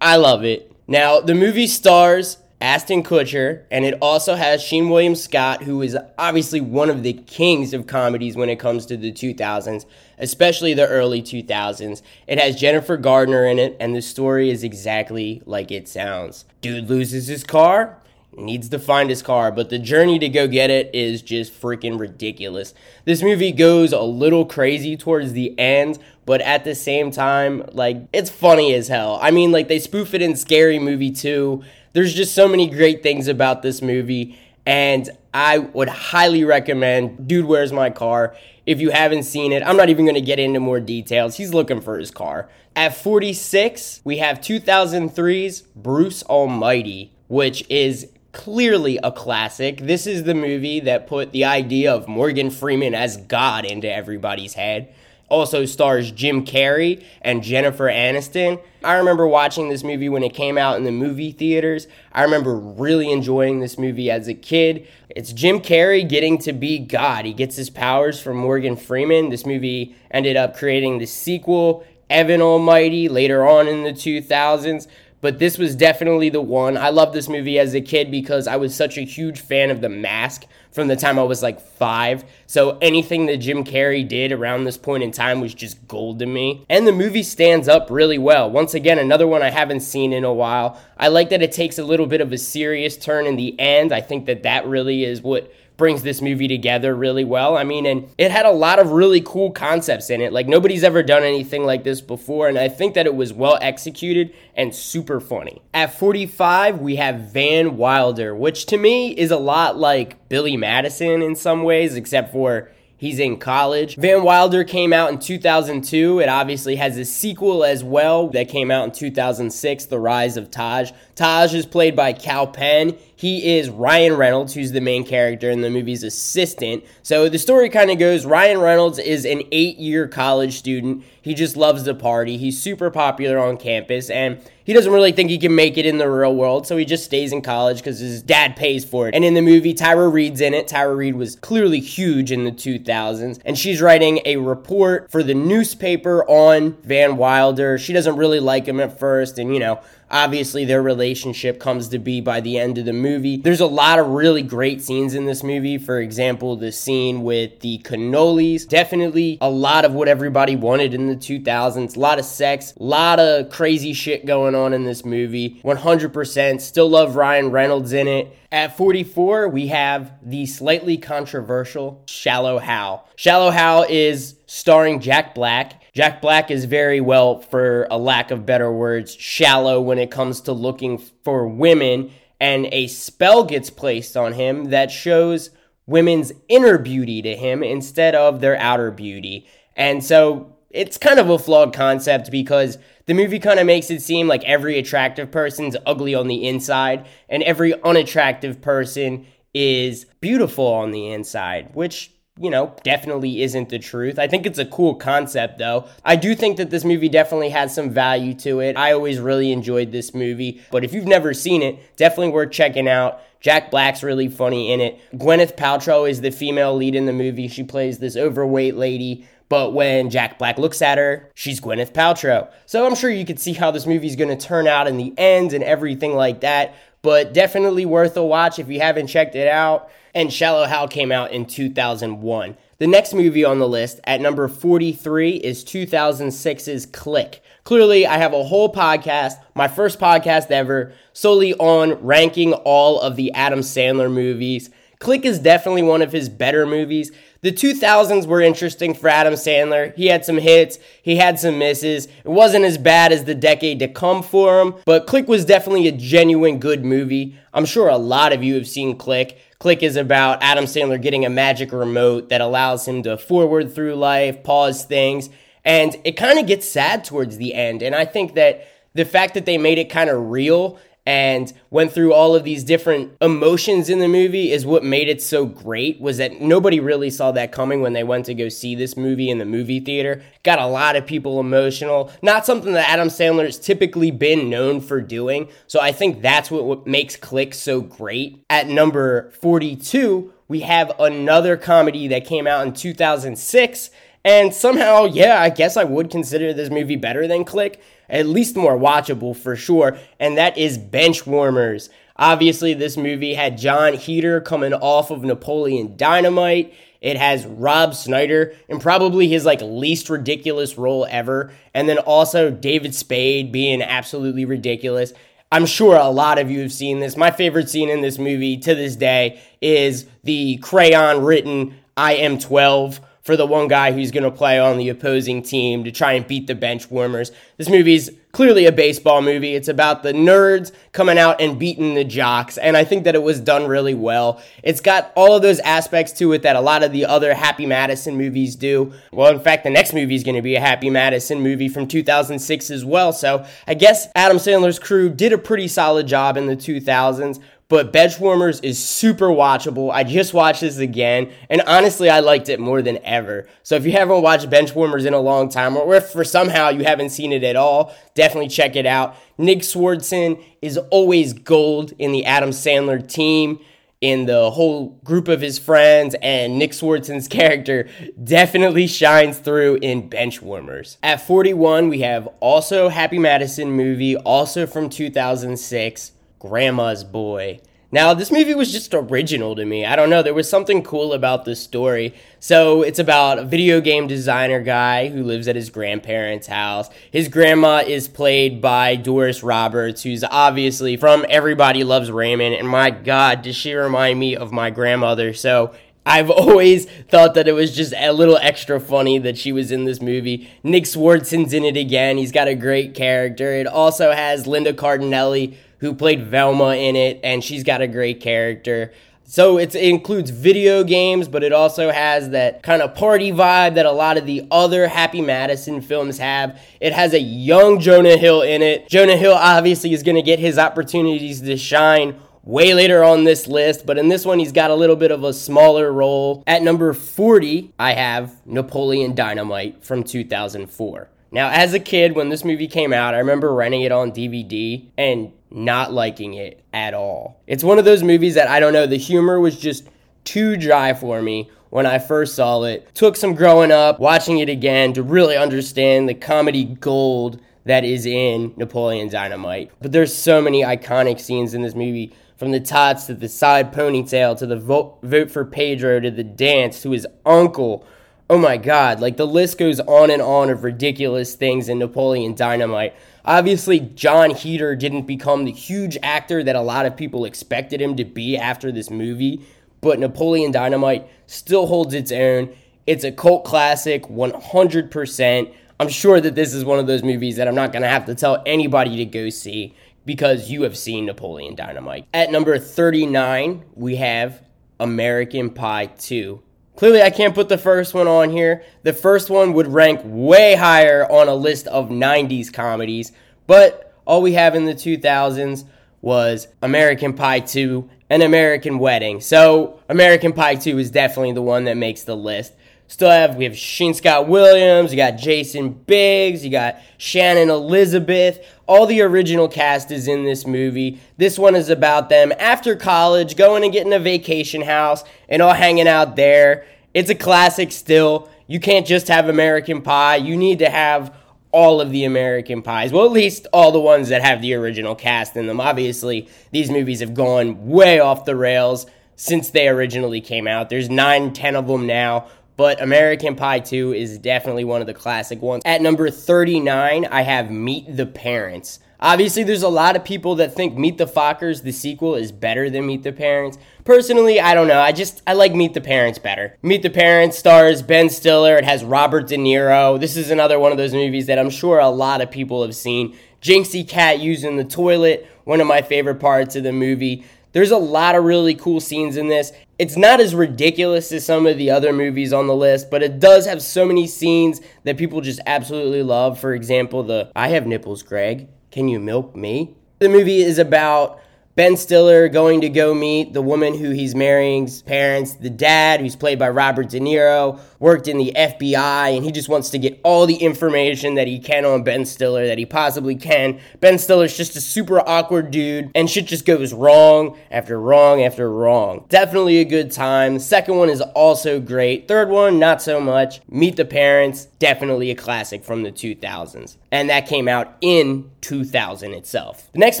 I 0.00 0.16
love 0.16 0.44
it. 0.44 0.72
Now, 0.86 1.20
the 1.20 1.34
movie 1.34 1.66
stars 1.66 2.38
Ashton 2.60 3.02
Kutcher, 3.02 3.64
and 3.70 3.84
it 3.84 3.98
also 4.00 4.34
has 4.34 4.62
Seann 4.62 4.88
William 4.88 5.14
Scott, 5.14 5.64
who 5.64 5.82
is 5.82 5.96
obviously 6.16 6.60
one 6.60 6.88
of 6.88 7.02
the 7.02 7.12
kings 7.12 7.74
of 7.74 7.86
comedies 7.86 8.34
when 8.34 8.48
it 8.48 8.58
comes 8.58 8.86
to 8.86 8.96
the 8.96 9.12
2000s, 9.12 9.84
especially 10.18 10.72
the 10.72 10.86
early 10.86 11.20
2000s. 11.20 12.00
It 12.26 12.38
has 12.38 12.56
Jennifer 12.56 12.96
Gardner 12.96 13.44
in 13.44 13.58
it, 13.58 13.76
and 13.78 13.94
the 13.94 14.00
story 14.00 14.48
is 14.48 14.64
exactly 14.64 15.42
like 15.44 15.70
it 15.70 15.86
sounds. 15.86 16.46
Dude 16.62 16.88
loses 16.88 17.26
his 17.26 17.44
car, 17.44 17.98
needs 18.36 18.68
to 18.68 18.78
find 18.78 19.10
his 19.10 19.22
car, 19.22 19.50
but 19.50 19.70
the 19.70 19.78
journey 19.78 20.18
to 20.18 20.28
go 20.28 20.46
get 20.46 20.70
it 20.70 20.90
is 20.94 21.22
just 21.22 21.58
freaking 21.60 21.98
ridiculous. 21.98 22.74
This 23.04 23.22
movie 23.22 23.52
goes 23.52 23.92
a 23.92 24.02
little 24.02 24.44
crazy 24.44 24.96
towards 24.96 25.32
the 25.32 25.58
end, 25.58 25.98
but 26.24 26.40
at 26.42 26.64
the 26.64 26.74
same 26.74 27.10
time, 27.10 27.64
like, 27.72 27.98
it's 28.12 28.30
funny 28.30 28.74
as 28.74 28.88
hell. 28.88 29.18
I 29.22 29.30
mean, 29.30 29.52
like, 29.52 29.68
they 29.68 29.78
spoof 29.78 30.14
it 30.14 30.22
in 30.22 30.36
Scary 30.36 30.78
Movie 30.78 31.10
too. 31.10 31.62
There's 31.92 32.14
just 32.14 32.34
so 32.34 32.46
many 32.46 32.68
great 32.68 33.02
things 33.02 33.26
about 33.28 33.62
this 33.62 33.80
movie, 33.80 34.38
and 34.66 35.08
I 35.32 35.58
would 35.58 35.88
highly 35.88 36.44
recommend 36.44 37.28
Dude 37.28 37.46
Where's 37.46 37.72
My 37.72 37.90
Car. 37.90 38.36
If 38.66 38.80
you 38.80 38.90
haven't 38.90 39.22
seen 39.22 39.52
it, 39.52 39.62
I'm 39.62 39.76
not 39.76 39.88
even 39.88 40.12
to 40.12 40.20
get 40.20 40.38
into 40.38 40.60
more 40.60 40.80
details. 40.80 41.36
He's 41.36 41.54
looking 41.54 41.80
for 41.80 41.98
his 41.98 42.10
car. 42.10 42.48
At 42.74 42.96
46, 42.96 44.02
we 44.04 44.18
have 44.18 44.40
2003's 44.40 45.62
Bruce 45.62 46.22
Almighty, 46.24 47.12
which 47.28 47.64
is 47.70 48.08
clearly 48.36 48.98
a 49.02 49.10
classic. 49.10 49.78
This 49.78 50.06
is 50.06 50.24
the 50.24 50.34
movie 50.34 50.78
that 50.80 51.06
put 51.06 51.32
the 51.32 51.46
idea 51.46 51.92
of 51.92 52.06
Morgan 52.06 52.50
Freeman 52.50 52.94
as 52.94 53.16
God 53.16 53.64
into 53.64 53.90
everybody's 53.90 54.52
head. 54.52 54.92
Also 55.30 55.64
stars 55.64 56.10
Jim 56.10 56.44
Carrey 56.44 57.02
and 57.22 57.42
Jennifer 57.42 57.86
Aniston. 57.86 58.60
I 58.84 58.96
remember 58.96 59.26
watching 59.26 59.70
this 59.70 59.82
movie 59.82 60.10
when 60.10 60.22
it 60.22 60.34
came 60.34 60.58
out 60.58 60.76
in 60.76 60.84
the 60.84 60.92
movie 60.92 61.32
theaters. 61.32 61.88
I 62.12 62.24
remember 62.24 62.54
really 62.54 63.10
enjoying 63.10 63.60
this 63.60 63.78
movie 63.78 64.10
as 64.10 64.28
a 64.28 64.34
kid. 64.34 64.86
It's 65.08 65.32
Jim 65.32 65.60
Carrey 65.60 66.06
getting 66.06 66.36
to 66.40 66.52
be 66.52 66.78
God. 66.78 67.24
He 67.24 67.32
gets 67.32 67.56
his 67.56 67.70
powers 67.70 68.20
from 68.20 68.36
Morgan 68.36 68.76
Freeman. 68.76 69.30
This 69.30 69.46
movie 69.46 69.96
ended 70.10 70.36
up 70.36 70.54
creating 70.54 70.98
the 70.98 71.06
sequel, 71.06 71.84
Evan 72.10 72.42
Almighty, 72.42 73.08
later 73.08 73.48
on 73.48 73.66
in 73.66 73.82
the 73.82 73.92
2000s 73.92 74.86
but 75.20 75.38
this 75.38 75.58
was 75.58 75.74
definitely 75.74 76.28
the 76.28 76.40
one. 76.40 76.76
I 76.76 76.90
loved 76.90 77.14
this 77.14 77.28
movie 77.28 77.58
as 77.58 77.74
a 77.74 77.80
kid 77.80 78.10
because 78.10 78.46
I 78.46 78.56
was 78.56 78.74
such 78.74 78.98
a 78.98 79.02
huge 79.02 79.40
fan 79.40 79.70
of 79.70 79.80
The 79.80 79.88
Mask 79.88 80.44
from 80.70 80.88
the 80.88 80.96
time 80.96 81.18
I 81.18 81.22
was 81.22 81.42
like 81.42 81.58
five. 81.58 82.22
So 82.46 82.76
anything 82.82 83.26
that 83.26 83.38
Jim 83.38 83.64
Carrey 83.64 84.06
did 84.06 84.30
around 84.30 84.64
this 84.64 84.76
point 84.76 85.02
in 85.02 85.10
time 85.10 85.40
was 85.40 85.54
just 85.54 85.88
gold 85.88 86.18
to 86.18 86.26
me. 86.26 86.66
And 86.68 86.86
the 86.86 86.92
movie 86.92 87.22
stands 87.22 87.66
up 87.66 87.90
really 87.90 88.18
well. 88.18 88.50
Once 88.50 88.74
again, 88.74 88.98
another 88.98 89.26
one 89.26 89.42
I 89.42 89.50
haven't 89.50 89.80
seen 89.80 90.12
in 90.12 90.22
a 90.22 90.34
while. 90.34 90.78
I 90.98 91.08
like 91.08 91.30
that 91.30 91.42
it 91.42 91.52
takes 91.52 91.78
a 91.78 91.84
little 91.84 92.06
bit 92.06 92.20
of 92.20 92.30
a 92.30 92.38
serious 92.38 92.96
turn 92.96 93.26
in 93.26 93.36
the 93.36 93.58
end. 93.58 93.92
I 93.92 94.02
think 94.02 94.26
that 94.26 94.42
that 94.42 94.66
really 94.66 95.04
is 95.04 95.22
what 95.22 95.50
brings 95.76 96.02
this 96.02 96.22
movie 96.22 96.48
together 96.48 96.94
really 96.94 97.24
well. 97.24 97.56
I 97.56 97.64
mean, 97.64 97.86
and 97.86 98.08
it 98.18 98.30
had 98.30 98.46
a 98.46 98.50
lot 98.50 98.78
of 98.78 98.92
really 98.92 99.20
cool 99.20 99.50
concepts 99.50 100.10
in 100.10 100.20
it. 100.20 100.32
Like 100.32 100.46
nobody's 100.48 100.84
ever 100.84 101.02
done 101.02 101.22
anything 101.22 101.64
like 101.64 101.84
this 101.84 102.00
before, 102.00 102.48
and 102.48 102.58
I 102.58 102.68
think 102.68 102.94
that 102.94 103.06
it 103.06 103.14
was 103.14 103.32
well 103.32 103.58
executed 103.60 104.34
and 104.54 104.74
super 104.74 105.20
funny. 105.20 105.62
At 105.74 105.98
45, 105.98 106.80
we 106.80 106.96
have 106.96 107.32
Van 107.32 107.76
Wilder, 107.76 108.34
which 108.34 108.66
to 108.66 108.76
me 108.76 109.10
is 109.10 109.30
a 109.30 109.36
lot 109.36 109.76
like 109.76 110.28
Billy 110.28 110.56
Madison 110.56 111.22
in 111.22 111.34
some 111.34 111.62
ways, 111.62 111.94
except 111.94 112.32
for 112.32 112.70
He's 112.98 113.18
in 113.18 113.36
college. 113.36 113.96
Van 113.96 114.22
Wilder 114.22 114.64
came 114.64 114.92
out 114.92 115.12
in 115.12 115.18
2002. 115.18 116.20
It 116.20 116.28
obviously 116.30 116.76
has 116.76 116.96
a 116.96 117.04
sequel 117.04 117.62
as 117.62 117.84
well 117.84 118.28
that 118.28 118.48
came 118.48 118.70
out 118.70 118.84
in 118.84 118.92
2006, 118.92 119.84
The 119.84 119.98
Rise 119.98 120.38
of 120.38 120.50
Taj. 120.50 120.92
Taj 121.14 121.52
is 121.52 121.66
played 121.66 121.94
by 121.94 122.14
Kal 122.14 122.46
Penn. 122.46 122.96
He 123.14 123.58
is 123.58 123.68
Ryan 123.68 124.16
Reynolds, 124.16 124.54
who's 124.54 124.72
the 124.72 124.80
main 124.80 125.04
character 125.04 125.50
in 125.50 125.60
the 125.60 125.68
movie's 125.68 126.02
assistant. 126.02 126.84
So 127.02 127.28
the 127.28 127.38
story 127.38 127.68
kind 127.68 127.90
of 127.90 127.98
goes 127.98 128.24
Ryan 128.24 128.60
Reynolds 128.60 128.98
is 128.98 129.26
an 129.26 129.42
eight 129.52 129.76
year 129.76 130.08
college 130.08 130.56
student. 130.56 131.04
He 131.20 131.34
just 131.34 131.56
loves 131.56 131.82
to 131.82 131.94
party. 131.94 132.38
He's 132.38 132.60
super 132.60 132.90
popular 132.90 133.38
on 133.38 133.58
campus 133.58 134.08
and 134.08 134.40
he 134.66 134.72
doesn't 134.72 134.92
really 134.92 135.12
think 135.12 135.30
he 135.30 135.38
can 135.38 135.54
make 135.54 135.78
it 135.78 135.86
in 135.86 135.98
the 135.98 136.10
real 136.10 136.34
world, 136.34 136.66
so 136.66 136.76
he 136.76 136.84
just 136.84 137.04
stays 137.04 137.32
in 137.32 137.40
college 137.40 137.78
because 137.78 138.00
his 138.00 138.20
dad 138.20 138.56
pays 138.56 138.84
for 138.84 139.08
it. 139.08 139.14
And 139.14 139.24
in 139.24 139.34
the 139.34 139.40
movie, 139.40 139.72
Tyra 139.72 140.12
Reid's 140.12 140.40
in 140.40 140.54
it. 140.54 140.66
Tyra 140.66 140.96
Reid 140.96 141.14
was 141.14 141.36
clearly 141.36 141.78
huge 141.78 142.32
in 142.32 142.42
the 142.42 142.50
2000s, 142.50 143.38
and 143.44 143.56
she's 143.56 143.80
writing 143.80 144.20
a 144.24 144.38
report 144.38 145.08
for 145.08 145.22
the 145.22 145.34
newspaper 145.34 146.24
on 146.28 146.72
Van 146.82 147.16
Wilder. 147.16 147.78
She 147.78 147.92
doesn't 147.92 148.16
really 148.16 148.40
like 148.40 148.66
him 148.66 148.80
at 148.80 148.98
first, 148.98 149.38
and 149.38 149.54
you 149.54 149.60
know, 149.60 149.80
Obviously, 150.10 150.64
their 150.64 150.82
relationship 150.82 151.58
comes 151.58 151.88
to 151.88 151.98
be 151.98 152.20
by 152.20 152.40
the 152.40 152.58
end 152.58 152.78
of 152.78 152.84
the 152.84 152.92
movie. 152.92 153.36
There's 153.36 153.60
a 153.60 153.66
lot 153.66 153.98
of 153.98 154.08
really 154.08 154.42
great 154.42 154.80
scenes 154.80 155.14
in 155.14 155.26
this 155.26 155.42
movie. 155.42 155.78
For 155.78 156.00
example, 156.00 156.56
the 156.56 156.70
scene 156.70 157.22
with 157.22 157.60
the 157.60 157.78
cannolis. 157.78 158.68
Definitely 158.68 159.38
a 159.40 159.50
lot 159.50 159.84
of 159.84 159.92
what 159.92 160.08
everybody 160.08 160.54
wanted 160.54 160.94
in 160.94 161.06
the 161.08 161.16
2000s. 161.16 161.96
A 161.96 162.00
lot 162.00 162.18
of 162.18 162.24
sex, 162.24 162.72
a 162.78 162.82
lot 162.82 163.18
of 163.18 163.50
crazy 163.50 163.92
shit 163.92 164.26
going 164.26 164.54
on 164.54 164.72
in 164.72 164.84
this 164.84 165.04
movie. 165.04 165.60
100%. 165.64 166.60
Still 166.60 166.88
love 166.88 167.16
Ryan 167.16 167.50
Reynolds 167.50 167.92
in 167.92 168.06
it. 168.06 168.36
At 168.52 168.76
44, 168.76 169.48
we 169.48 169.66
have 169.68 170.12
the 170.22 170.46
slightly 170.46 170.96
controversial 170.96 172.04
Shallow 172.06 172.58
Hal. 172.58 173.08
Shallow 173.16 173.50
Hal 173.50 173.84
is 173.88 174.36
starring 174.46 175.00
Jack 175.00 175.34
Black. 175.34 175.82
Jack 175.96 176.20
Black 176.20 176.50
is 176.50 176.66
very 176.66 177.00
well, 177.00 177.40
for 177.40 177.86
a 177.90 177.96
lack 177.96 178.30
of 178.30 178.44
better 178.44 178.70
words, 178.70 179.14
shallow 179.14 179.80
when 179.80 179.98
it 179.98 180.10
comes 180.10 180.42
to 180.42 180.52
looking 180.52 180.98
for 180.98 181.48
women, 181.48 182.10
and 182.38 182.68
a 182.70 182.86
spell 182.86 183.44
gets 183.44 183.70
placed 183.70 184.14
on 184.14 184.34
him 184.34 184.66
that 184.66 184.90
shows 184.90 185.48
women's 185.86 186.32
inner 186.50 186.76
beauty 186.76 187.22
to 187.22 187.34
him 187.34 187.62
instead 187.62 188.14
of 188.14 188.42
their 188.42 188.58
outer 188.58 188.90
beauty. 188.90 189.46
And 189.74 190.04
so 190.04 190.54
it's 190.68 190.98
kind 190.98 191.18
of 191.18 191.30
a 191.30 191.38
flawed 191.38 191.72
concept 191.72 192.30
because 192.30 192.76
the 193.06 193.14
movie 193.14 193.38
kind 193.38 193.58
of 193.58 193.64
makes 193.64 193.90
it 193.90 194.02
seem 194.02 194.28
like 194.28 194.44
every 194.44 194.78
attractive 194.78 195.30
person's 195.30 195.78
ugly 195.86 196.14
on 196.14 196.28
the 196.28 196.46
inside 196.46 197.06
and 197.30 197.42
every 197.44 197.72
unattractive 197.84 198.60
person 198.60 199.24
is 199.54 200.04
beautiful 200.20 200.66
on 200.66 200.90
the 200.90 201.08
inside, 201.10 201.70
which 201.72 202.10
you 202.38 202.50
know, 202.50 202.74
definitely 202.82 203.42
isn't 203.42 203.68
the 203.68 203.78
truth. 203.78 204.18
I 204.18 204.28
think 204.28 204.46
it's 204.46 204.58
a 204.58 204.66
cool 204.66 204.94
concept, 204.94 205.58
though. 205.58 205.86
I 206.04 206.16
do 206.16 206.34
think 206.34 206.58
that 206.58 206.70
this 206.70 206.84
movie 206.84 207.08
definitely 207.08 207.50
has 207.50 207.74
some 207.74 207.90
value 207.90 208.34
to 208.34 208.60
it. 208.60 208.76
I 208.76 208.92
always 208.92 209.18
really 209.18 209.52
enjoyed 209.52 209.92
this 209.92 210.14
movie, 210.14 210.62
but 210.70 210.84
if 210.84 210.92
you've 210.92 211.06
never 211.06 211.32
seen 211.32 211.62
it, 211.62 211.96
definitely 211.96 212.30
worth 212.30 212.50
checking 212.50 212.88
out. 212.88 213.20
Jack 213.40 213.70
Black's 213.70 214.02
really 214.02 214.28
funny 214.28 214.72
in 214.72 214.80
it. 214.80 214.98
Gwyneth 215.14 215.56
Paltrow 215.56 216.08
is 216.08 216.20
the 216.20 216.30
female 216.30 216.74
lead 216.74 216.94
in 216.94 217.06
the 217.06 217.12
movie. 217.12 217.48
She 217.48 217.62
plays 217.62 217.98
this 217.98 218.16
overweight 218.16 218.76
lady 218.76 219.26
but 219.48 219.72
when 219.72 220.10
Jack 220.10 220.38
Black 220.38 220.58
looks 220.58 220.82
at 220.82 220.98
her, 220.98 221.30
she's 221.34 221.60
Gwyneth 221.60 221.92
Paltrow. 221.92 222.50
So 222.66 222.86
I'm 222.86 222.94
sure 222.94 223.10
you 223.10 223.24
could 223.24 223.38
see 223.38 223.52
how 223.52 223.70
this 223.70 223.86
movie's 223.86 224.16
to 224.16 224.36
turn 224.36 224.66
out 224.66 224.88
in 224.88 224.96
the 224.96 225.14
end 225.16 225.52
and 225.52 225.62
everything 225.62 226.14
like 226.14 226.40
that. 226.40 226.74
But 227.02 227.32
definitely 227.32 227.86
worth 227.86 228.16
a 228.16 228.24
watch 228.24 228.58
if 228.58 228.68
you 228.68 228.80
haven't 228.80 229.06
checked 229.06 229.36
it 229.36 229.46
out. 229.46 229.88
And 230.16 230.32
Shallow 230.32 230.64
Hal 230.64 230.88
came 230.88 231.12
out 231.12 231.30
in 231.30 231.44
2001. 231.44 232.56
The 232.78 232.86
next 232.86 233.12
movie 233.12 233.44
on 233.44 233.58
the 233.58 233.68
list 233.68 234.00
at 234.04 234.18
number 234.18 234.48
43 234.48 235.32
is 235.32 235.62
2006's 235.62 236.86
Click. 236.86 237.42
Clearly, 237.64 238.06
I 238.06 238.16
have 238.16 238.32
a 238.32 238.44
whole 238.44 238.72
podcast, 238.72 239.34
my 239.54 239.68
first 239.68 239.98
podcast 239.98 240.50
ever, 240.50 240.94
solely 241.12 241.52
on 241.56 242.02
ranking 242.02 242.54
all 242.54 242.98
of 242.98 243.16
the 243.16 243.30
Adam 243.34 243.60
Sandler 243.60 244.10
movies. 244.10 244.70
Click 244.98 245.24
is 245.24 245.38
definitely 245.38 245.82
one 245.82 246.02
of 246.02 246.12
his 246.12 246.28
better 246.28 246.64
movies. 246.64 247.12
The 247.42 247.52
2000s 247.52 248.26
were 248.26 248.40
interesting 248.40 248.94
for 248.94 249.08
Adam 249.08 249.34
Sandler. 249.34 249.94
He 249.94 250.06
had 250.06 250.24
some 250.24 250.38
hits, 250.38 250.78
he 251.02 251.16
had 251.16 251.38
some 251.38 251.58
misses. 251.58 252.06
It 252.06 252.30
wasn't 252.30 252.64
as 252.64 252.78
bad 252.78 253.12
as 253.12 253.24
the 253.24 253.34
decade 253.34 253.78
to 253.80 253.88
come 253.88 254.22
for 254.22 254.60
him, 254.60 254.74
but 254.84 255.06
Click 255.06 255.28
was 255.28 255.44
definitely 255.44 255.86
a 255.86 255.92
genuine 255.92 256.58
good 256.58 256.84
movie. 256.84 257.36
I'm 257.52 257.66
sure 257.66 257.88
a 257.88 257.98
lot 257.98 258.32
of 258.32 258.42
you 258.42 258.54
have 258.54 258.66
seen 258.66 258.96
Click. 258.96 259.38
Click 259.58 259.82
is 259.82 259.96
about 259.96 260.42
Adam 260.42 260.64
Sandler 260.64 261.00
getting 261.00 261.24
a 261.24 261.30
magic 261.30 261.72
remote 261.72 262.30
that 262.30 262.40
allows 262.40 262.88
him 262.88 263.02
to 263.02 263.16
forward 263.16 263.74
through 263.74 263.94
life, 263.94 264.42
pause 264.42 264.84
things, 264.84 265.28
and 265.64 265.96
it 266.04 266.12
kind 266.12 266.38
of 266.38 266.46
gets 266.46 266.68
sad 266.68 267.04
towards 267.04 267.36
the 267.36 267.54
end. 267.54 267.82
And 267.82 267.94
I 267.94 268.04
think 268.04 268.34
that 268.34 268.66
the 268.94 269.04
fact 269.04 269.34
that 269.34 269.46
they 269.46 269.58
made 269.58 269.78
it 269.78 269.90
kind 269.90 270.08
of 270.08 270.30
real 270.30 270.78
and 271.06 271.52
went 271.70 271.92
through 271.92 272.12
all 272.12 272.34
of 272.34 272.42
these 272.42 272.64
different 272.64 273.16
emotions 273.20 273.88
in 273.88 274.00
the 274.00 274.08
movie 274.08 274.50
is 274.50 274.66
what 274.66 274.82
made 274.82 275.08
it 275.08 275.22
so 275.22 275.46
great 275.46 276.00
was 276.00 276.18
that 276.18 276.40
nobody 276.40 276.80
really 276.80 277.10
saw 277.10 277.30
that 277.30 277.52
coming 277.52 277.80
when 277.80 277.92
they 277.92 278.02
went 278.02 278.26
to 278.26 278.34
go 278.34 278.48
see 278.48 278.74
this 278.74 278.96
movie 278.96 279.30
in 279.30 279.38
the 279.38 279.44
movie 279.44 279.78
theater. 279.78 280.22
Got 280.42 280.58
a 280.58 280.66
lot 280.66 280.96
of 280.96 281.06
people 281.06 281.38
emotional. 281.38 282.10
Not 282.22 282.44
something 282.44 282.72
that 282.72 282.90
adam 282.90 283.08
sandler 283.08 283.44
has 283.44 283.58
typically 283.58 284.10
been 284.10 284.50
known 284.50 284.80
for 284.80 285.00
doing. 285.00 285.48
So 285.68 285.80
i 285.80 285.92
think 285.92 286.20
that's 286.20 286.50
what, 286.50 286.64
what 286.64 286.86
makes 286.86 287.16
click 287.16 287.54
so 287.54 287.80
great. 287.80 288.44
At 288.50 288.66
number 288.66 289.30
42 289.30 290.32
we 290.48 290.60
have 290.60 290.92
another 291.00 291.56
comedy 291.56 292.08
that 292.08 292.24
came 292.24 292.46
out 292.46 292.66
in 292.66 292.72
2006 292.72 293.90
and 294.26 294.52
somehow, 294.52 295.04
yeah, 295.04 295.40
I 295.40 295.50
guess 295.50 295.76
I 295.76 295.84
would 295.84 296.10
consider 296.10 296.52
this 296.52 296.68
movie 296.68 296.96
better 296.96 297.28
than 297.28 297.44
Click, 297.44 297.80
at 298.10 298.26
least 298.26 298.56
more 298.56 298.76
watchable 298.76 299.36
for 299.36 299.54
sure, 299.54 299.96
and 300.18 300.36
that 300.36 300.58
is 300.58 300.76
Benchwarmers. 300.76 301.90
Obviously, 302.16 302.74
this 302.74 302.96
movie 302.96 303.34
had 303.34 303.56
Jon 303.56 303.94
Heder 303.94 304.40
coming 304.40 304.74
off 304.74 305.12
of 305.12 305.22
Napoleon 305.22 305.96
Dynamite. 305.96 306.74
It 307.00 307.16
has 307.16 307.46
Rob 307.46 307.94
Schneider 307.94 308.52
in 308.68 308.80
probably 308.80 309.28
his 309.28 309.44
like 309.44 309.60
least 309.62 310.10
ridiculous 310.10 310.76
role 310.76 311.06
ever, 311.08 311.52
and 311.72 311.88
then 311.88 311.98
also 311.98 312.50
David 312.50 312.96
Spade 312.96 313.52
being 313.52 313.80
absolutely 313.80 314.44
ridiculous. 314.44 315.12
I'm 315.52 315.66
sure 315.66 315.94
a 315.94 316.08
lot 316.08 316.40
of 316.40 316.50
you 316.50 316.62
have 316.62 316.72
seen 316.72 316.98
this. 316.98 317.16
My 317.16 317.30
favorite 317.30 317.70
scene 317.70 317.88
in 317.88 318.00
this 318.00 318.18
movie 318.18 318.56
to 318.56 318.74
this 318.74 318.96
day 318.96 319.40
is 319.60 320.06
the 320.24 320.56
crayon 320.56 321.22
written 321.22 321.76
I 321.96 322.14
am 322.16 322.38
12 322.38 323.00
for 323.26 323.36
the 323.36 323.44
one 323.44 323.66
guy 323.66 323.90
who's 323.90 324.12
going 324.12 324.22
to 324.22 324.30
play 324.30 324.56
on 324.56 324.78
the 324.78 324.88
opposing 324.88 325.42
team 325.42 325.82
to 325.82 325.90
try 325.90 326.12
and 326.12 326.28
beat 326.28 326.46
the 326.46 326.54
bench 326.54 326.88
warmers. 326.88 327.32
This 327.56 327.68
movie's 327.68 328.08
clearly 328.30 328.66
a 328.66 328.70
baseball 328.72 329.20
movie. 329.20 329.56
It's 329.56 329.66
about 329.66 330.04
the 330.04 330.12
nerds 330.12 330.70
coming 330.92 331.18
out 331.18 331.40
and 331.40 331.58
beating 331.58 331.94
the 331.94 332.04
jocks, 332.04 332.56
and 332.56 332.76
I 332.76 332.84
think 332.84 333.02
that 333.02 333.16
it 333.16 333.22
was 333.24 333.40
done 333.40 333.66
really 333.66 333.94
well. 333.94 334.40
It's 334.62 334.80
got 334.80 335.10
all 335.16 335.34
of 335.34 335.42
those 335.42 335.58
aspects 335.60 336.12
to 336.18 336.34
it 336.34 336.42
that 336.42 336.54
a 336.54 336.60
lot 336.60 336.84
of 336.84 336.92
the 336.92 337.04
other 337.04 337.34
Happy 337.34 337.66
Madison 337.66 338.16
movies 338.16 338.54
do. 338.54 338.92
Well, 339.10 339.32
in 339.32 339.40
fact, 339.40 339.64
the 339.64 339.70
next 339.70 339.92
movie 339.92 340.14
is 340.14 340.22
going 340.22 340.36
to 340.36 340.42
be 340.42 340.54
a 340.54 340.60
Happy 340.60 340.88
Madison 340.88 341.40
movie 341.40 341.68
from 341.68 341.88
2006 341.88 342.70
as 342.70 342.84
well, 342.84 343.12
so 343.12 343.44
I 343.66 343.74
guess 343.74 344.06
Adam 344.14 344.36
Sandler's 344.36 344.78
crew 344.78 345.08
did 345.08 345.32
a 345.32 345.38
pretty 345.38 345.66
solid 345.66 346.06
job 346.06 346.36
in 346.36 346.46
the 346.46 346.56
2000s 346.56 347.40
but 347.68 347.92
Benchwarmers 347.92 348.62
is 348.62 348.82
super 348.82 349.26
watchable. 349.28 349.90
I 349.92 350.04
just 350.04 350.32
watched 350.32 350.60
this 350.60 350.78
again, 350.78 351.32
and 351.50 351.62
honestly, 351.62 352.08
I 352.08 352.20
liked 352.20 352.48
it 352.48 352.60
more 352.60 352.82
than 352.82 352.98
ever. 353.04 353.48
So 353.62 353.74
if 353.74 353.84
you 353.84 353.92
haven't 353.92 354.22
watched 354.22 354.48
Benchwarmers 354.48 355.04
in 355.04 355.14
a 355.14 355.20
long 355.20 355.48
time, 355.48 355.76
or 355.76 355.94
if 355.96 356.10
for 356.10 356.24
somehow 356.24 356.68
you 356.68 356.84
haven't 356.84 357.10
seen 357.10 357.32
it 357.32 357.42
at 357.42 357.56
all, 357.56 357.94
definitely 358.14 358.48
check 358.48 358.76
it 358.76 358.86
out. 358.86 359.16
Nick 359.36 359.60
Swardson 359.60 360.42
is 360.62 360.78
always 360.90 361.32
gold 361.32 361.92
in 361.98 362.12
the 362.12 362.24
Adam 362.24 362.50
Sandler 362.50 363.06
team 363.06 363.58
in 364.00 364.26
the 364.26 364.50
whole 364.50 364.90
group 365.04 365.26
of 365.26 365.40
his 365.40 365.58
friends, 365.58 366.14
and 366.22 366.58
Nick 366.58 366.72
Swardson's 366.72 367.28
character 367.28 367.88
definitely 368.22 368.86
shines 368.86 369.38
through 369.38 369.76
in 369.76 370.08
Benchwarmers. 370.08 370.98
At 371.02 371.26
41, 371.26 371.88
we 371.88 372.00
have 372.00 372.26
also 372.40 372.88
Happy 372.88 373.18
Madison 373.18 373.72
movie, 373.72 374.16
also 374.16 374.66
from 374.66 374.90
2006. 374.90 376.12
Grandma's 376.48 377.04
Boy. 377.04 377.60
Now, 377.92 378.14
this 378.14 378.32
movie 378.32 378.54
was 378.54 378.72
just 378.72 378.92
original 378.94 379.54
to 379.54 379.64
me. 379.64 379.86
I 379.86 379.94
don't 379.94 380.10
know, 380.10 380.22
there 380.22 380.34
was 380.34 380.50
something 380.50 380.82
cool 380.82 381.12
about 381.12 381.44
the 381.44 381.54
story. 381.54 382.14
So, 382.40 382.82
it's 382.82 382.98
about 382.98 383.38
a 383.38 383.44
video 383.44 383.80
game 383.80 384.08
designer 384.08 384.60
guy 384.60 385.08
who 385.08 385.22
lives 385.22 385.46
at 385.46 385.54
his 385.54 385.70
grandparents' 385.70 386.48
house. 386.48 386.90
His 387.10 387.28
grandma 387.28 387.84
is 387.86 388.08
played 388.08 388.60
by 388.60 388.96
Doris 388.96 389.42
Roberts, 389.44 390.02
who's 390.02 390.24
obviously 390.24 390.96
from 390.96 391.24
Everybody 391.28 391.84
Loves 391.84 392.10
Raymond. 392.10 392.56
And 392.56 392.68
my 392.68 392.90
God, 392.90 393.42
does 393.42 393.54
she 393.54 393.72
remind 393.74 394.18
me 394.18 394.34
of 394.34 394.52
my 394.52 394.70
grandmother? 394.70 395.32
So, 395.32 395.72
I've 396.06 396.30
always 396.42 396.86
thought 397.08 397.34
that 397.34 397.48
it 397.48 397.52
was 397.52 397.74
just 397.74 397.92
a 397.96 398.12
little 398.12 398.38
extra 398.38 398.80
funny 398.80 399.18
that 399.18 399.36
she 399.36 399.52
was 399.52 399.72
in 399.72 399.84
this 399.84 400.00
movie. 400.00 400.48
Nick 400.62 400.84
Swardson's 400.84 401.52
in 401.52 401.64
it 401.64 401.76
again. 401.76 402.16
He's 402.16 402.32
got 402.32 402.48
a 402.48 402.54
great 402.54 402.94
character. 402.94 403.52
It 403.52 403.66
also 403.66 404.12
has 404.12 404.46
Linda 404.46 404.72
Cardellini, 404.72 405.56
who 405.78 405.94
played 405.94 406.26
Velma 406.26 406.76
in 406.76 406.96
it, 406.96 407.20
and 407.22 407.42
she's 407.42 407.62
got 407.62 407.80
a 407.82 407.86
great 407.86 408.20
character. 408.20 408.92
So 409.28 409.58
it 409.58 409.74
includes 409.74 410.30
video 410.30 410.84
games, 410.84 411.26
but 411.26 411.42
it 411.42 411.52
also 411.52 411.90
has 411.90 412.30
that 412.30 412.62
kind 412.62 412.80
of 412.80 412.94
party 412.94 413.32
vibe 413.32 413.74
that 413.74 413.84
a 413.84 413.90
lot 413.90 414.16
of 414.16 414.24
the 414.24 414.46
other 414.52 414.86
Happy 414.86 415.20
Madison 415.20 415.80
films 415.80 416.18
have. 416.18 416.60
It 416.80 416.92
has 416.92 417.12
a 417.12 417.18
young 417.18 417.80
Jonah 417.80 418.16
Hill 418.16 418.42
in 418.42 418.62
it. 418.62 418.88
Jonah 418.88 419.16
Hill 419.16 419.34
obviously 419.34 419.92
is 419.92 420.04
going 420.04 420.14
to 420.14 420.22
get 420.22 420.38
his 420.38 420.58
opportunities 420.58 421.40
to 421.40 421.56
shine 421.56 422.20
way 422.44 422.72
later 422.72 423.02
on 423.02 423.24
this 423.24 423.48
list, 423.48 423.84
but 423.84 423.98
in 423.98 424.08
this 424.08 424.24
one, 424.24 424.38
he's 424.38 424.52
got 424.52 424.70
a 424.70 424.74
little 424.74 424.94
bit 424.94 425.10
of 425.10 425.24
a 425.24 425.32
smaller 425.32 425.92
role. 425.92 426.44
At 426.46 426.62
number 426.62 426.92
40, 426.92 427.74
I 427.80 427.94
have 427.94 428.46
Napoleon 428.46 429.16
Dynamite 429.16 429.84
from 429.84 430.04
2004. 430.04 431.10
Now, 431.32 431.50
as 431.50 431.74
a 431.74 431.80
kid, 431.80 432.14
when 432.14 432.28
this 432.28 432.44
movie 432.44 432.68
came 432.68 432.92
out, 432.92 433.14
I 433.14 433.18
remember 433.18 433.52
renting 433.52 433.82
it 433.82 433.92
on 433.92 434.12
DVD 434.12 434.86
and 434.96 435.32
not 435.50 435.92
liking 435.92 436.34
it 436.34 436.62
at 436.72 436.94
all. 436.94 437.40
It's 437.46 437.64
one 437.64 437.78
of 437.78 437.84
those 437.84 438.02
movies 438.02 438.34
that 438.34 438.48
I 438.48 438.60
don't 438.60 438.72
know, 438.72 438.86
the 438.86 438.96
humor 438.96 439.40
was 439.40 439.58
just 439.58 439.88
too 440.24 440.56
dry 440.56 440.94
for 440.94 441.22
me 441.22 441.50
when 441.70 441.86
I 441.86 441.98
first 441.98 442.34
saw 442.34 442.62
it. 442.64 442.94
Took 442.94 443.16
some 443.16 443.34
growing 443.34 443.72
up, 443.72 443.98
watching 443.98 444.38
it 444.38 444.48
again 444.48 444.92
to 444.94 445.02
really 445.02 445.36
understand 445.36 446.08
the 446.08 446.14
comedy 446.14 446.64
gold 446.64 447.40
that 447.64 447.84
is 447.84 448.06
in 448.06 448.54
Napoleon 448.56 449.08
Dynamite. 449.08 449.72
But 449.80 449.92
there's 449.92 450.14
so 450.14 450.40
many 450.40 450.62
iconic 450.62 451.18
scenes 451.18 451.52
in 451.52 451.62
this 451.62 451.74
movie 451.74 452.12
from 452.36 452.52
the 452.52 452.60
tots 452.60 453.06
to 453.06 453.14
the 453.14 453.28
side 453.28 453.72
ponytail 453.72 454.38
to 454.38 454.46
the 454.46 454.56
vote, 454.56 454.98
vote 455.02 455.30
for 455.30 455.44
Pedro 455.44 456.00
to 456.00 456.10
the 456.10 456.24
dance 456.24 456.82
to 456.82 456.92
his 456.92 457.06
uncle. 457.24 457.84
Oh 458.28 458.38
my 458.38 458.56
god, 458.56 458.98
like 458.98 459.16
the 459.16 459.26
list 459.26 459.56
goes 459.56 459.78
on 459.78 460.10
and 460.10 460.20
on 460.20 460.50
of 460.50 460.64
ridiculous 460.64 461.36
things 461.36 461.68
in 461.68 461.78
Napoleon 461.78 462.34
Dynamite. 462.34 462.92
Obviously, 463.24 463.78
Jon 463.78 464.30
Heder 464.30 464.74
didn't 464.74 465.02
become 465.02 465.44
the 465.44 465.52
huge 465.52 465.96
actor 466.02 466.42
that 466.42 466.56
a 466.56 466.60
lot 466.60 466.86
of 466.86 466.96
people 466.96 467.24
expected 467.24 467.80
him 467.80 467.94
to 467.94 468.04
be 468.04 468.36
after 468.36 468.72
this 468.72 468.90
movie, 468.90 469.46
but 469.80 470.00
Napoleon 470.00 470.50
Dynamite 470.50 471.08
still 471.26 471.68
holds 471.68 471.94
its 471.94 472.10
own. 472.10 472.52
It's 472.84 473.04
a 473.04 473.12
cult 473.12 473.44
classic, 473.44 474.02
100%. 474.04 475.54
I'm 475.78 475.88
sure 475.88 476.20
that 476.20 476.34
this 476.34 476.52
is 476.52 476.64
one 476.64 476.80
of 476.80 476.88
those 476.88 477.04
movies 477.04 477.36
that 477.36 477.46
I'm 477.46 477.54
not 477.54 477.70
going 477.70 477.82
to 477.82 477.88
have 477.88 478.06
to 478.06 478.14
tell 478.16 478.42
anybody 478.44 478.96
to 478.96 479.04
go 479.04 479.28
see 479.28 479.76
because 480.04 480.50
you 480.50 480.62
have 480.62 480.76
seen 480.76 481.06
Napoleon 481.06 481.54
Dynamite. 481.54 482.08
At 482.12 482.32
number 482.32 482.58
39, 482.58 483.64
we 483.74 483.96
have 483.96 484.42
American 484.80 485.50
Pie 485.50 485.86
2. 485.86 486.42
Clearly, 486.76 487.02
I 487.02 487.08
can't 487.08 487.34
put 487.34 487.48
the 487.48 487.56
first 487.56 487.94
one 487.94 488.06
on 488.06 488.30
here. 488.30 488.62
The 488.82 488.92
first 488.92 489.30
one 489.30 489.54
would 489.54 489.66
rank 489.66 490.00
way 490.04 490.54
higher 490.54 491.10
on 491.10 491.26
a 491.26 491.34
list 491.34 491.66
of 491.68 491.88
90s 491.88 492.52
comedies, 492.52 493.12
but 493.46 493.94
all 494.04 494.20
we 494.20 494.34
have 494.34 494.54
in 494.54 494.66
the 494.66 494.74
2000s 494.74 495.64
was 496.02 496.48
American 496.60 497.14
Pie 497.14 497.40
2 497.40 497.88
and 498.10 498.22
American 498.22 498.78
Wedding. 498.78 499.22
So, 499.22 499.80
American 499.88 500.34
Pie 500.34 500.56
2 500.56 500.78
is 500.78 500.90
definitely 500.90 501.32
the 501.32 501.42
one 501.42 501.64
that 501.64 501.78
makes 501.78 502.02
the 502.02 502.14
list. 502.14 502.52
Still 502.88 503.10
have 503.10 503.34
we 503.34 503.44
have 503.44 503.56
Sean 503.56 503.94
Scott 503.94 504.28
Williams, 504.28 504.92
you 504.92 504.96
got 504.96 505.16
Jason 505.16 505.70
Biggs, 505.70 506.44
you 506.44 506.50
got 506.50 506.76
Shannon 506.98 507.50
Elizabeth. 507.50 508.38
All 508.66 508.86
the 508.86 509.00
original 509.00 509.48
cast 509.48 509.90
is 509.90 510.06
in 510.06 510.24
this 510.24 510.46
movie. 510.46 511.00
This 511.16 511.38
one 511.38 511.56
is 511.56 511.68
about 511.68 512.08
them 512.08 512.32
after 512.38 512.76
college, 512.76 513.36
going 513.36 513.64
and 513.64 513.72
getting 513.72 513.92
a 513.92 513.98
vacation 513.98 514.62
house 514.62 515.02
and 515.28 515.42
all 515.42 515.52
hanging 515.52 515.88
out 515.88 516.14
there. 516.14 516.64
It's 516.94 517.10
a 517.10 517.14
classic 517.14 517.72
still. 517.72 518.30
You 518.46 518.60
can't 518.60 518.86
just 518.86 519.08
have 519.08 519.28
American 519.28 519.82
Pie. 519.82 520.16
You 520.16 520.36
need 520.36 520.60
to 520.60 520.70
have 520.70 521.12
all 521.50 521.80
of 521.80 521.90
the 521.90 522.04
American 522.04 522.62
Pies. 522.62 522.92
Well, 522.92 523.04
at 523.04 523.12
least 523.12 523.48
all 523.52 523.72
the 523.72 523.80
ones 523.80 524.10
that 524.10 524.22
have 524.22 524.42
the 524.42 524.54
original 524.54 524.94
cast 524.94 525.36
in 525.36 525.46
them. 525.46 525.60
Obviously, 525.60 526.28
these 526.52 526.70
movies 526.70 527.00
have 527.00 527.14
gone 527.14 527.66
way 527.66 527.98
off 527.98 528.24
the 528.24 528.36
rails 528.36 528.86
since 529.16 529.50
they 529.50 529.68
originally 529.68 530.20
came 530.20 530.46
out. 530.46 530.68
There's 530.68 530.88
nine, 530.88 531.32
ten 531.32 531.56
of 531.56 531.66
them 531.66 531.86
now 531.86 532.28
but 532.56 532.82
American 532.82 533.36
Pie 533.36 533.60
2 533.60 533.92
is 533.92 534.18
definitely 534.18 534.64
one 534.64 534.80
of 534.80 534.86
the 534.86 534.94
classic 534.94 535.42
ones. 535.42 535.62
At 535.64 535.82
number 535.82 536.10
39, 536.10 537.04
I 537.06 537.22
have 537.22 537.50
Meet 537.50 537.96
the 537.96 538.06
Parents. 538.06 538.80
Obviously, 538.98 539.42
there's 539.42 539.62
a 539.62 539.68
lot 539.68 539.94
of 539.94 540.04
people 540.04 540.36
that 540.36 540.54
think 540.54 540.76
Meet 540.76 540.96
the 540.96 541.06
Fockers, 541.06 541.62
the 541.62 541.72
sequel, 541.72 542.14
is 542.14 542.32
better 542.32 542.70
than 542.70 542.86
Meet 542.86 543.02
the 543.02 543.12
Parents. 543.12 543.58
Personally, 543.84 544.40
I 544.40 544.54
don't 544.54 544.68
know. 544.68 544.80
I 544.80 544.92
just, 544.92 545.22
I 545.26 545.34
like 545.34 545.54
Meet 545.54 545.74
the 545.74 545.82
Parents 545.82 546.18
better. 546.18 546.56
Meet 546.62 546.82
the 546.82 546.90
Parents 546.90 547.36
stars 547.36 547.82
Ben 547.82 548.08
Stiller. 548.08 548.56
It 548.56 548.64
has 548.64 548.82
Robert 548.82 549.26
De 549.26 549.36
Niro. 549.36 550.00
This 550.00 550.16
is 550.16 550.30
another 550.30 550.58
one 550.58 550.72
of 550.72 550.78
those 550.78 550.94
movies 550.94 551.26
that 551.26 551.38
I'm 551.38 551.50
sure 551.50 551.78
a 551.78 551.90
lot 551.90 552.22
of 552.22 552.30
people 552.30 552.62
have 552.62 552.74
seen. 552.74 553.14
Jinxie 553.42 553.86
Cat 553.86 554.18
using 554.18 554.56
the 554.56 554.64
toilet, 554.64 555.28
one 555.44 555.60
of 555.60 555.66
my 555.66 555.82
favorite 555.82 556.16
parts 556.16 556.56
of 556.56 556.62
the 556.62 556.72
movie. 556.72 557.24
There's 557.56 557.70
a 557.70 557.78
lot 557.78 558.14
of 558.14 558.24
really 558.24 558.54
cool 558.54 558.80
scenes 558.80 559.16
in 559.16 559.28
this. 559.28 559.50
It's 559.78 559.96
not 559.96 560.20
as 560.20 560.34
ridiculous 560.34 561.10
as 561.10 561.24
some 561.24 561.46
of 561.46 561.56
the 561.56 561.70
other 561.70 561.90
movies 561.90 562.30
on 562.34 562.48
the 562.48 562.54
list, 562.54 562.90
but 562.90 563.02
it 563.02 563.18
does 563.18 563.46
have 563.46 563.62
so 563.62 563.86
many 563.86 564.06
scenes 564.06 564.60
that 564.84 564.98
people 564.98 565.22
just 565.22 565.40
absolutely 565.46 566.02
love. 566.02 566.38
For 566.38 566.52
example, 566.52 567.02
the 567.02 567.32
I 567.34 567.48
have 567.48 567.66
nipples, 567.66 568.02
Greg. 568.02 568.48
Can 568.70 568.88
you 568.88 569.00
milk 569.00 569.34
me? 569.34 569.74
The 570.00 570.10
movie 570.10 570.42
is 570.42 570.58
about 570.58 571.18
Ben 571.56 571.74
Stiller 571.78 572.28
going 572.28 572.60
to 572.60 572.68
go 572.68 572.92
meet 572.92 573.32
the 573.32 573.40
woman 573.40 573.72
who 573.72 573.90
he's 573.90 574.14
marrying's 574.14 574.82
parents, 574.82 575.36
the 575.36 575.48
dad, 575.48 576.00
who's 576.00 576.14
played 576.14 576.38
by 576.38 576.50
Robert 576.50 576.90
De 576.90 577.00
Niro, 577.00 577.58
worked 577.78 578.08
in 578.08 578.18
the 578.18 578.30
FBI, 578.36 579.16
and 579.16 579.24
he 579.24 579.32
just 579.32 579.48
wants 579.48 579.70
to 579.70 579.78
get 579.78 579.98
all 580.02 580.26
the 580.26 580.34
information 580.34 581.14
that 581.14 581.26
he 581.26 581.38
can 581.38 581.64
on 581.64 581.82
Ben 581.82 582.04
Stiller 582.04 582.46
that 582.46 582.58
he 582.58 582.66
possibly 582.66 583.14
can. 583.14 583.58
Ben 583.80 583.98
Stiller's 583.98 584.36
just 584.36 584.54
a 584.56 584.60
super 584.60 585.00
awkward 585.08 585.50
dude, 585.50 585.90
and 585.94 586.10
shit 586.10 586.26
just 586.26 586.44
goes 586.44 586.74
wrong 586.74 587.38
after 587.50 587.80
wrong 587.80 588.22
after 588.22 588.50
wrong. 588.50 589.06
Definitely 589.08 589.56
a 589.56 589.64
good 589.64 589.90
time. 589.90 590.34
The 590.34 590.40
second 590.40 590.76
one 590.76 590.90
is 590.90 591.00
also 591.00 591.58
great. 591.58 592.06
Third 592.06 592.28
one, 592.28 592.58
not 592.58 592.82
so 592.82 593.00
much. 593.00 593.40
Meet 593.48 593.76
the 593.76 593.86
Parents, 593.86 594.44
definitely 594.58 595.10
a 595.10 595.14
classic 595.14 595.64
from 595.64 595.84
the 595.84 595.92
2000s. 595.92 596.76
And 596.92 597.08
that 597.08 597.26
came 597.26 597.48
out 597.48 597.76
in 597.80 598.30
2000 598.42 599.12
itself. 599.12 599.70
The 599.72 599.78
next 599.78 600.00